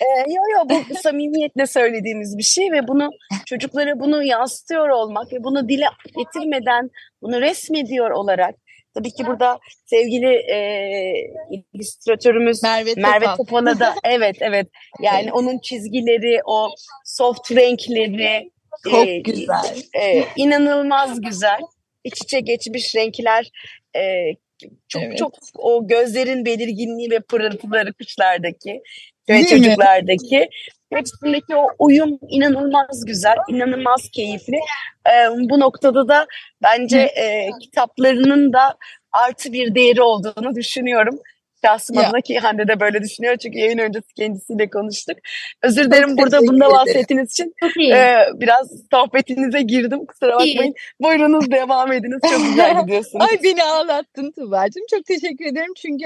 E, 0.00 0.32
yo 0.32 0.42
yo 0.54 0.68
bu 0.68 0.94
samimiyetle 0.94 1.66
söylediğimiz 1.66 2.38
bir 2.38 2.42
şey 2.42 2.72
ve 2.72 2.88
bunu 2.88 3.10
çocuklara 3.46 4.00
bunu 4.00 4.22
yansıtıyor 4.22 4.88
olmak 4.88 5.32
ve 5.32 5.44
bunu 5.44 5.68
dile 5.68 5.86
getirmeden 6.18 6.90
bunu 7.22 7.40
resmediyor 7.40 8.10
olarak 8.10 8.54
tabii 8.94 9.10
ki 9.10 9.26
burada 9.26 9.58
sevgili 9.86 10.26
e, 10.26 10.58
illüstratörümüz 11.50 12.62
Merve 12.62 12.94
Merve 12.96 13.24
Topal. 13.24 13.36
Topal'a 13.36 13.80
da 13.80 13.94
evet 14.04 14.36
evet 14.40 14.66
yani 15.00 15.32
onun 15.32 15.58
çizgileri 15.58 16.40
o 16.44 16.70
soft 17.04 17.52
renkleri 17.52 18.50
Çok 18.90 19.08
e, 19.08 19.18
güzel. 19.18 19.76
e, 20.02 20.24
inanılmaz 20.36 21.20
güzel 21.20 21.60
iç 22.04 22.22
içe 22.22 22.40
geçmiş 22.40 22.94
renkler 22.96 23.50
e, 23.96 24.00
çok 24.88 25.02
Evet. 25.02 25.18
çok 25.18 25.34
o 25.54 25.86
gözlerin 25.88 26.44
belirginliği 26.44 27.10
ve 27.10 27.20
pırıltıları 27.20 27.92
kuşlardaki 27.92 28.82
ve 29.28 29.34
Değil 29.34 29.44
mi? 29.44 29.48
çocuklardaki 29.50 30.48
hepsindeki 30.92 31.56
o 31.56 31.66
uyum 31.78 32.18
inanılmaz 32.28 33.04
güzel, 33.06 33.36
inanılmaz 33.48 34.10
keyifli. 34.12 34.58
Ee, 35.12 35.28
bu 35.50 35.60
noktada 35.60 36.08
da 36.08 36.26
bence 36.62 36.98
e, 37.00 37.50
kitaplarının 37.60 38.52
da 38.52 38.76
artı 39.12 39.52
bir 39.52 39.74
değeri 39.74 40.02
olduğunu 40.02 40.54
düşünüyorum. 40.54 41.18
Şahsım 41.64 41.96
Ya. 41.96 42.02
adına 42.08 42.20
ki 42.20 42.38
Hande 42.38 42.68
de 42.68 42.80
böyle 42.80 43.02
düşünüyor 43.02 43.36
çünkü 43.36 43.58
yayın 43.58 43.78
öncesi 43.78 44.14
kendisiyle 44.16 44.70
konuştuk. 44.70 45.16
Özür 45.62 45.84
dilerim 45.84 46.08
Çok 46.08 46.18
burada 46.18 46.40
bunda 46.40 46.70
bahsettiğiniz 46.70 47.30
için 47.32 47.54
iyi. 47.78 47.92
e, 47.92 48.16
biraz 48.34 48.70
sohbetinize 48.92 49.62
girdim. 49.62 50.06
Kusura 50.06 50.44
İyi. 50.44 50.54
bakmayın. 50.54 50.74
Buyurunuz 51.00 51.50
devam 51.50 51.92
ediniz. 51.92 52.20
Çok 52.30 52.46
güzel 52.46 52.80
gidiyorsunuz. 52.82 53.26
Ay 53.30 53.38
beni 53.42 53.64
ağlattın 53.64 54.32
Tuğba'cığım. 54.32 54.82
Çok 54.90 55.04
teşekkür 55.04 55.44
ederim 55.44 55.72
çünkü 55.76 56.04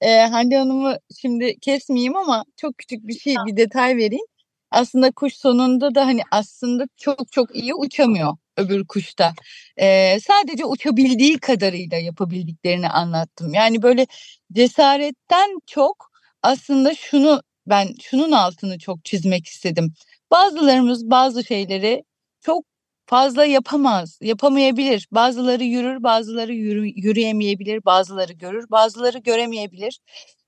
e, 0.00 0.20
Hande 0.20 0.56
Hanım'ı 0.56 0.98
şimdi 1.20 1.58
kesmeyeyim 1.60 2.16
ama 2.16 2.44
çok 2.60 2.78
küçük 2.78 3.06
bir 3.06 3.18
şey 3.18 3.34
bir 3.46 3.56
detay 3.56 3.96
vereyim. 3.96 4.26
Aslında 4.70 5.10
kuş 5.10 5.34
sonunda 5.34 5.94
da 5.94 6.06
hani 6.06 6.20
aslında 6.30 6.84
çok 6.96 7.32
çok 7.32 7.56
iyi 7.56 7.74
uçamıyor 7.74 8.36
öbür 8.56 8.86
kuşta. 8.86 9.34
E, 9.76 10.18
sadece 10.20 10.64
uçabildiği 10.64 11.38
kadarıyla 11.38 11.96
yapabildiklerini 11.98 12.88
anlattım. 12.88 13.54
Yani 13.54 13.82
böyle 13.82 14.06
cesaretten 14.52 15.58
çok 15.66 16.10
aslında 16.42 16.94
şunu 16.94 17.42
ben 17.66 17.88
şunun 18.02 18.32
altını 18.32 18.78
çok 18.78 19.04
çizmek 19.04 19.46
istedim. 19.46 19.94
Bazılarımız 20.30 21.10
bazı 21.10 21.44
şeyleri 21.44 22.04
çok 22.40 22.64
fazla 23.06 23.44
yapamaz, 23.44 24.18
yapamayabilir. 24.22 25.08
Bazıları 25.12 25.64
yürür, 25.64 26.02
bazıları 26.02 26.54
yürü, 26.54 26.86
yürüyemeyebilir, 26.96 27.84
bazıları 27.84 28.32
görür, 28.32 28.64
bazıları 28.70 29.18
göremeyebilir. 29.18 29.98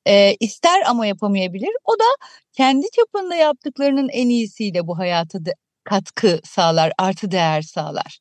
Ee, 0.07 0.37
ister 0.41 0.83
ama 0.87 1.07
yapamayabilir. 1.07 1.71
O 1.85 1.99
da 1.99 2.05
kendi 2.53 2.87
çapında 2.97 3.35
yaptıklarının 3.37 4.09
en 4.09 4.29
iyisiyle 4.29 4.87
bu 4.87 4.99
hayata 4.99 5.45
da 5.47 5.51
katkı 5.87 6.41
sağlar, 6.45 6.93
artı 6.99 7.31
değer 7.31 7.63
sağlar. 7.63 8.19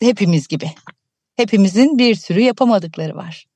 Hepimiz 0.00 0.48
gibi. 0.48 0.70
Hepimizin 1.36 1.98
bir 1.98 2.14
sürü 2.14 2.40
yapamadıkları 2.40 3.16
var. 3.16 3.46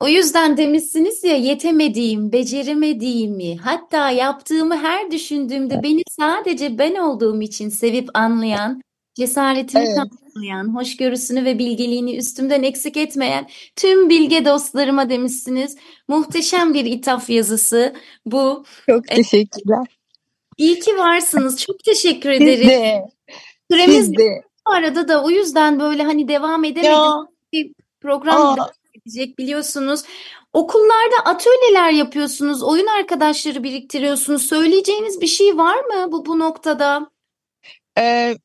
O 0.00 0.08
yüzden 0.08 0.56
demişsiniz 0.56 1.24
ya 1.24 1.36
yetemediğim, 1.36 2.32
beceremediğimi, 2.32 3.56
hatta 3.56 4.10
yaptığımı 4.10 4.76
her 4.76 5.10
düşündüğümde 5.10 5.82
beni 5.82 6.02
sadece 6.10 6.78
ben 6.78 6.94
olduğum 6.94 7.42
için 7.42 7.68
sevip 7.68 8.08
anlayan, 8.14 8.82
cesaretimi 9.14 9.84
Evet. 9.84 9.96
tamamlayan, 9.96 10.74
hoşgörüsünü 10.74 11.44
ve 11.44 11.58
bilgeliğini 11.58 12.16
üstümden 12.16 12.62
eksik 12.62 12.96
etmeyen 12.96 13.48
tüm 13.76 14.10
bilge 14.10 14.44
dostlarıma 14.44 15.10
demişsiniz. 15.10 15.76
Muhteşem 16.08 16.74
bir 16.74 16.84
ithaf 16.84 17.30
yazısı 17.30 17.94
bu. 18.26 18.64
Çok 18.86 19.12
Evet. 19.12 19.16
teşekkürler. 19.16 19.86
İyi 20.56 20.80
ki 20.80 20.96
varsınız. 20.98 21.60
Çok 21.60 21.84
teşekkür 21.84 22.30
ederim. 22.30 22.68
de, 22.68 23.04
Süremiz 23.70 23.96
siz 23.96 24.16
de. 24.16 24.42
bu 24.66 24.72
arada 24.72 25.08
da 25.08 25.24
o 25.24 25.30
yüzden 25.30 25.80
böyle 25.80 26.02
hani 26.02 26.28
devam 26.28 26.64
edemedim. 26.64 26.92
Ya, 26.92 27.12
Bir 27.52 27.72
program 28.00 28.60
aa, 28.60 28.70
edecek 28.94 29.38
biliyorsunuz. 29.38 30.02
Okullarda 30.52 31.16
atölyeler 31.24 31.90
yapıyorsunuz, 31.90 32.62
oyun 32.62 32.86
arkadaşları 32.86 33.62
biriktiriyorsunuz. 33.62 34.42
Söyleyeceğiniz 34.42 35.20
bir 35.20 35.26
şey 35.26 35.56
var 35.56 35.76
mı 35.84 36.12
bu 36.12 36.26
bu 36.26 36.38
noktada? 36.38 37.10
Ee, 37.98 38.36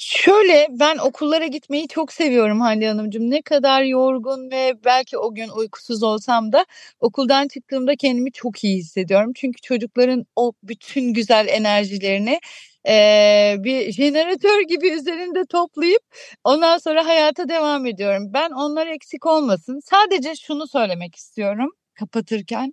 şöyle 0.00 0.66
ben 0.70 0.98
okullara 0.98 1.46
gitmeyi 1.46 1.88
çok 1.88 2.12
seviyorum 2.12 2.60
Hande 2.60 2.88
Hanımcığım. 2.88 3.30
Ne 3.30 3.42
kadar 3.42 3.82
yorgun 3.82 4.50
ve 4.50 4.74
belki 4.84 5.18
o 5.18 5.34
gün 5.34 5.48
uykusuz 5.48 6.02
olsam 6.02 6.52
da 6.52 6.66
okuldan 7.00 7.48
çıktığımda 7.48 7.96
kendimi 7.96 8.32
çok 8.32 8.64
iyi 8.64 8.76
hissediyorum. 8.78 9.32
Çünkü 9.36 9.60
çocukların 9.62 10.26
o 10.36 10.52
bütün 10.62 11.12
güzel 11.14 11.46
enerjilerini 11.48 12.40
eee, 12.88 13.56
bir 13.58 13.92
jeneratör 13.92 14.60
gibi 14.68 14.88
üzerinde 14.90 15.44
toplayıp 15.46 16.02
ondan 16.44 16.78
sonra 16.78 17.06
hayata 17.06 17.48
devam 17.48 17.86
ediyorum. 17.86 18.30
Ben 18.34 18.50
onlar 18.50 18.86
eksik 18.86 19.26
olmasın. 19.26 19.80
Sadece 19.84 20.34
şunu 20.36 20.68
söylemek 20.68 21.14
istiyorum 21.16 21.70
kapatırken. 21.94 22.72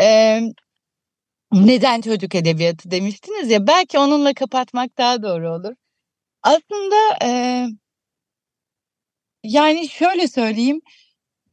Eee 0.00 0.42
neden 1.52 2.00
çocuk 2.00 2.34
edebiyatı 2.34 2.90
demiştiniz 2.90 3.50
ya 3.50 3.66
belki 3.66 3.98
onunla 4.00 4.34
kapatmak 4.34 4.98
daha 4.98 5.22
doğru 5.24 5.50
olur. 5.54 5.74
Aslında 6.42 6.96
eee, 7.22 7.68
yani 9.44 9.88
şöyle 9.88 10.28
söyleyeyim 10.28 10.80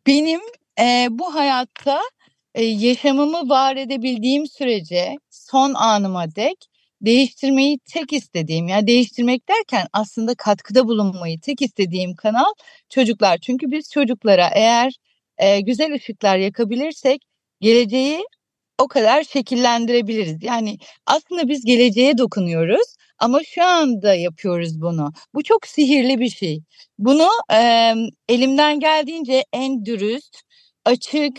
benim 0.07 0.41
eee, 0.79 1.07
bu 1.11 1.35
hayatta 1.35 2.01
eee, 2.57 2.65
yaşamımı 2.65 3.49
var 3.49 3.75
edebildiğim 3.77 4.47
sürece 4.47 5.15
son 5.31 5.75
anıma 5.75 6.35
dek 6.35 6.57
değiştirmeyi 7.01 7.79
tek 7.93 8.13
istediğim 8.13 8.67
yani 8.69 8.87
değiştirmek 8.87 9.49
derken 9.49 9.87
aslında 9.93 10.35
katkıda 10.35 10.87
bulunmayı 10.87 11.41
tek 11.41 11.63
istediğim 11.63 12.15
kanal 12.15 12.53
çocuklar. 12.89 13.37
Çünkü 13.39 13.71
biz 13.71 13.91
çocuklara 13.91 14.49
eğer 14.55 14.93
eee, 15.41 15.61
güzel 15.61 15.93
ışıklar 15.95 16.37
yakabilirsek 16.37 17.21
geleceği 17.61 18.23
o 18.79 18.87
kadar 18.87 19.23
şekillendirebiliriz. 19.23 20.43
Yani 20.43 20.77
aslında 21.07 21.49
biz 21.49 21.65
geleceğe 21.65 22.17
dokunuyoruz 22.19 22.95
ama 23.19 23.39
şu 23.43 23.63
anda 23.65 24.15
yapıyoruz 24.15 24.81
bunu. 24.81 25.13
Bu 25.33 25.43
çok 25.43 25.67
sihirli 25.67 26.19
bir 26.19 26.29
şey. 26.29 26.61
Bunu 26.99 27.27
eee, 27.51 27.95
elimden 28.29 28.79
geldiğince 28.79 29.45
en 29.53 29.85
dürüst, 29.85 30.41
açık, 30.85 31.37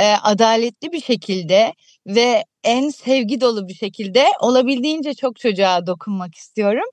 eee, 0.00 0.16
adaletli 0.22 0.92
bir 0.92 1.00
şekilde 1.02 1.74
ve 2.06 2.44
en 2.64 2.88
sevgi 2.90 3.40
dolu 3.40 3.68
bir 3.68 3.74
şekilde 3.74 4.26
olabildiğince 4.40 5.14
çok 5.14 5.36
çocuğa 5.40 5.86
dokunmak 5.86 6.34
istiyorum. 6.34 6.86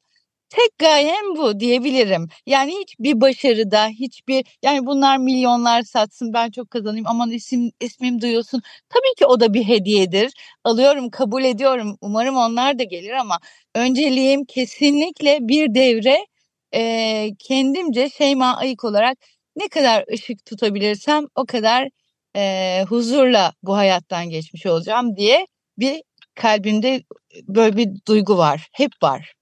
Tek 0.50 0.78
gayem 0.80 1.36
bu 1.38 1.60
diyebilirim. 1.60 2.28
Yani 2.46 2.74
hiçbir 2.82 3.22
başarıda, 3.22 3.88
hiçbir 3.88 4.46
yani 4.64 4.86
bunlar 4.86 5.18
milyonlar 5.18 5.82
satsın 5.84 6.34
ben 6.34 6.52
çok 6.52 6.72
kazanayım 6.72 7.08
aman 7.08 7.32
isim 7.32 7.72
ismim 7.80 8.22
duyulsun. 8.22 8.62
Tabii 8.90 9.16
ki 9.20 9.26
o 9.26 9.40
da 9.40 9.54
bir 9.54 9.64
hediyedir. 9.68 10.32
Alıyorum, 10.64 11.10
kabul 11.10 11.44
ediyorum. 11.44 11.98
Umarım 12.02 12.36
onlar 12.38 12.80
da 12.80 12.84
gelir 12.84 13.12
ama 13.12 13.38
önceliğim 13.76 14.46
kesinlikle 14.46 15.38
bir 15.42 15.74
devre 15.76 16.26
eee, 16.74 17.36
kendimce 17.40 18.10
Şeyma 18.10 18.58
Ayık 18.58 18.84
olarak 18.84 19.18
ne 19.56 19.68
kadar 19.68 20.06
ışık 20.14 20.46
tutabilirsem 20.46 21.26
o 21.36 21.46
kadar 21.46 21.90
eee, 22.36 22.86
huzurla 22.90 23.54
bu 23.64 23.76
hayattan 23.78 24.30
geçmiş 24.30 24.66
olacağım 24.66 25.16
diye 25.18 25.46
bir 25.78 26.02
kalbimde 26.36 27.04
böyle 27.48 27.78
bir 27.78 27.90
duygu 28.08 28.38
var. 28.38 28.68
Hep 28.74 28.92
var. 29.04 29.34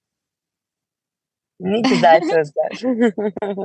Ne 1.59 1.81
güzel 1.81 2.21
sözler. 2.21 2.97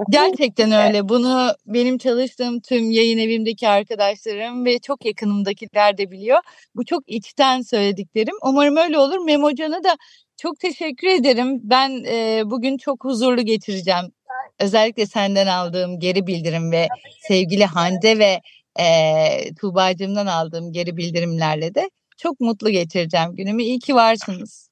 Gerçekten 0.10 0.72
öyle. 0.72 1.08
Bunu 1.08 1.52
benim 1.66 1.98
çalıştığım 1.98 2.60
tüm 2.60 2.90
yayın 2.90 3.18
evimdeki 3.18 3.68
arkadaşlarım 3.68 4.64
ve 4.64 4.78
çok 4.78 5.04
yakınımdakiler 5.04 5.98
de 5.98 6.10
biliyor. 6.10 6.38
Bu 6.76 6.84
çok 6.84 7.02
içten 7.06 7.62
söylediklerim. 7.62 8.34
Umarım 8.42 8.76
öyle 8.76 8.98
olur. 8.98 9.24
Memocan'a 9.24 9.84
da 9.84 9.96
çok 10.36 10.58
teşekkür 10.60 11.08
ederim. 11.08 11.60
Ben 11.62 12.04
e, 12.04 12.42
bugün 12.44 12.78
çok 12.78 13.04
huzurlu 13.04 13.42
geçireceğim. 13.42 14.12
Özellikle 14.60 15.06
senden 15.06 15.46
aldığım 15.46 16.00
geri 16.00 16.26
bildirim 16.26 16.72
ve 16.72 16.88
sevgili 17.20 17.64
Hande 17.64 18.18
ve 18.18 18.40
e, 18.80 19.54
Tuğba'cığımdan 19.60 20.26
aldığım 20.26 20.72
geri 20.72 20.96
bildirimlerle 20.96 21.74
de 21.74 21.90
çok 22.18 22.40
mutlu 22.40 22.70
geçireceğim 22.70 23.36
günümü. 23.36 23.62
İyi 23.62 23.78
ki 23.78 23.94
varsınız. 23.94 24.71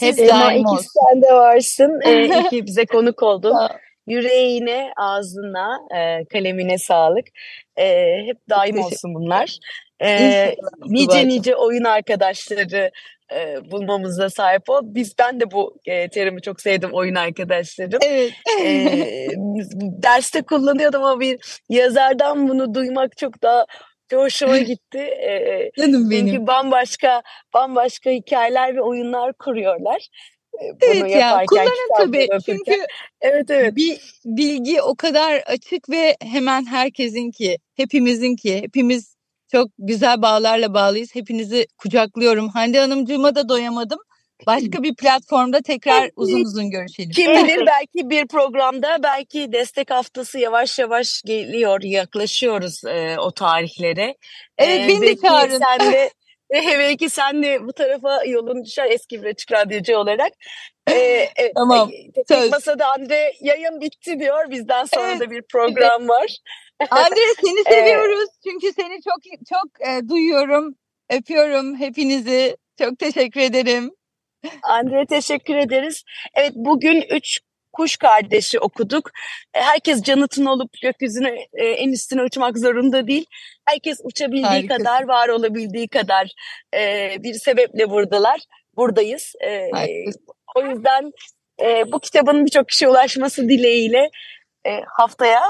Hep 0.00 0.14
Sema 0.14 0.40
daim 0.40 0.60
iki 0.60 0.70
olsun. 0.70 0.90
sen 1.10 1.22
de 1.22 1.34
varsın. 1.34 2.00
Ee, 2.06 2.24
iyi 2.24 2.48
ki 2.48 2.66
bize 2.66 2.86
konuk 2.86 3.22
oldun. 3.22 3.56
Yüreğine, 4.06 4.92
ağzına, 4.96 5.78
e, 5.96 6.24
kalemine 6.24 6.78
sağlık. 6.78 7.26
E, 7.76 8.16
hep 8.26 8.36
daim 8.50 8.78
olsun 8.78 9.14
bunlar. 9.14 9.58
E, 10.02 10.54
nice 10.86 11.28
nice 11.28 11.56
oyun 11.56 11.84
arkadaşları 11.84 12.90
e, 13.32 13.70
bulmamıza 13.70 14.30
sahip 14.30 14.70
ol. 14.70 14.80
Biz 14.82 15.14
ben 15.18 15.40
de 15.40 15.50
bu 15.50 15.76
e, 15.86 16.08
terimi 16.08 16.42
çok 16.42 16.60
sevdim 16.60 16.90
oyun 16.92 17.14
arkadaşlarım. 17.14 17.98
Evet. 18.04 18.32
E, 18.60 19.28
derste 20.02 20.42
kullanıyordum 20.42 21.02
ama 21.04 21.20
bir 21.20 21.60
yazardan 21.68 22.48
bunu 22.48 22.74
duymak 22.74 23.16
çok 23.16 23.42
daha 23.42 23.66
hoşuma 24.16 24.58
gitti. 24.70 25.10
Canım 25.78 26.10
benim. 26.10 26.26
çünkü 26.26 26.46
bambaşka 26.46 27.22
bambaşka 27.54 28.10
hikayeler 28.10 28.76
ve 28.76 28.80
oyunlar 28.80 29.32
kuruyorlar. 29.32 30.08
Bunu 30.62 30.76
Evet 30.82 31.16
ya 31.16 31.42
kullanın 31.46 31.96
tabii 31.98 32.28
çünkü 32.46 32.86
Evet 33.20 33.50
evet. 33.50 33.76
bir 33.76 34.00
bilgi 34.24 34.82
o 34.82 34.94
kadar 34.94 35.42
açık 35.46 35.90
ve 35.90 36.16
hemen 36.22 36.66
herkesinki, 36.66 37.58
hepimizinki, 37.76 38.62
hepimiz 38.62 39.16
çok 39.52 39.68
güzel 39.78 40.22
bağlarla 40.22 40.74
bağlıyız. 40.74 41.14
Hepinizi 41.14 41.66
kucaklıyorum. 41.78 42.48
Hande 42.48 42.78
Hanımcığıma 42.78 43.34
da 43.34 43.48
doyamadım. 43.48 43.98
Başka 44.46 44.82
bir 44.82 44.94
platformda 44.94 45.60
tekrar 45.60 46.10
uzun 46.16 46.40
uzun 46.40 46.70
görüşelim. 46.70 47.10
Kim 47.10 47.32
bilir 47.32 47.66
belki 47.66 48.10
bir 48.10 48.26
programda 48.26 49.02
belki 49.02 49.52
destek 49.52 49.90
haftası 49.90 50.38
yavaş 50.38 50.78
yavaş 50.78 51.22
geliyor, 51.22 51.82
yaklaşıyoruz 51.82 52.84
e, 52.84 53.16
o 53.18 53.30
tarihlere. 53.30 54.14
Evet 54.58 54.80
E, 54.80 54.88
beni 54.88 55.02
de 55.02 55.16
çağırın. 55.16 55.58
sen 55.58 55.92
de 55.92 56.10
Ve 56.52 56.62
belki 56.78 57.10
sen 57.10 57.42
de 57.42 57.66
bu 57.66 57.72
tarafa 57.72 58.24
yolun 58.24 58.64
düşer 58.64 58.90
eski 58.90 59.22
bir 59.22 59.28
açık 59.28 59.52
radyocu 59.52 59.96
olarak. 59.96 60.32
Ee, 60.90 61.28
evet, 61.36 61.52
Tamam, 61.54 61.90
e, 61.92 62.12
Tek 62.12 62.28
söz. 62.28 62.50
Masa'da 62.50 62.92
Andre 62.94 63.32
yayın 63.40 63.80
bitti 63.80 64.20
diyor. 64.20 64.50
Bizden 64.50 64.84
sonra 64.84 65.10
Evet, 65.10 65.20
da 65.20 65.30
bir 65.30 65.42
program 65.52 66.08
var. 66.08 66.36
Andre 66.90 67.20
seni 67.40 67.62
Evet. 67.66 67.66
seviyoruz. 67.66 68.28
Çünkü 68.44 68.72
seni 68.72 68.94
çok 69.02 69.38
çok 69.48 69.88
e, 69.88 70.08
duyuyorum. 70.08 70.74
Öpüyorum 71.10 71.76
hepinizi. 71.76 72.56
Çok 72.78 72.98
teşekkür 72.98 73.40
ederim. 73.40 73.90
Andre 74.62 75.06
teşekkür 75.06 75.54
ederiz. 75.56 76.02
Evet 76.34 76.52
bugün 76.54 77.00
üç 77.10 77.38
kuş 77.72 77.96
kardeşi 77.96 78.60
okuduk. 78.60 79.10
E, 79.54 79.60
Herkes 79.60 80.02
canıtın 80.02 80.44
olup 80.46 80.70
gökyüzüne 80.82 81.46
e, 81.52 81.64
en 81.66 81.92
üstüne 81.92 82.22
uçmak 82.22 82.58
zorunda 82.58 83.06
değil. 83.06 83.26
Herkes 83.64 84.00
uçabildiği 84.04 84.44
Harikasın. 84.44 84.84
kadar, 84.84 85.08
var 85.08 85.28
olabildiği 85.28 85.88
kadar 85.88 86.30
e, 86.74 87.10
bir 87.22 87.34
sebeple 87.34 87.90
buradalar. 87.90 88.40
Buradayız. 88.76 89.32
Harikasın. 89.72 90.24
o 90.56 90.62
yüzden 90.66 91.12
bu 91.92 92.00
kitabın 92.00 92.46
birçok 92.46 92.68
kişiye 92.68 92.90
ulaşması 92.90 93.48
dileğiyle 93.48 94.10
haftaya 94.86 95.42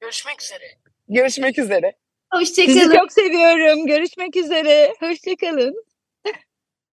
Görüşmek 0.00 0.42
üzere. 0.42 0.64
görüşmek 1.08 1.58
üzere. 1.58 1.92
Sizi 2.38 2.62
Hoşçakalın. 2.64 2.96
çok 2.96 3.12
seviyorum. 3.12 3.86
Görüşmek 3.86 4.36
üzere. 4.36 4.94
Hoşçakalın. 5.00 5.84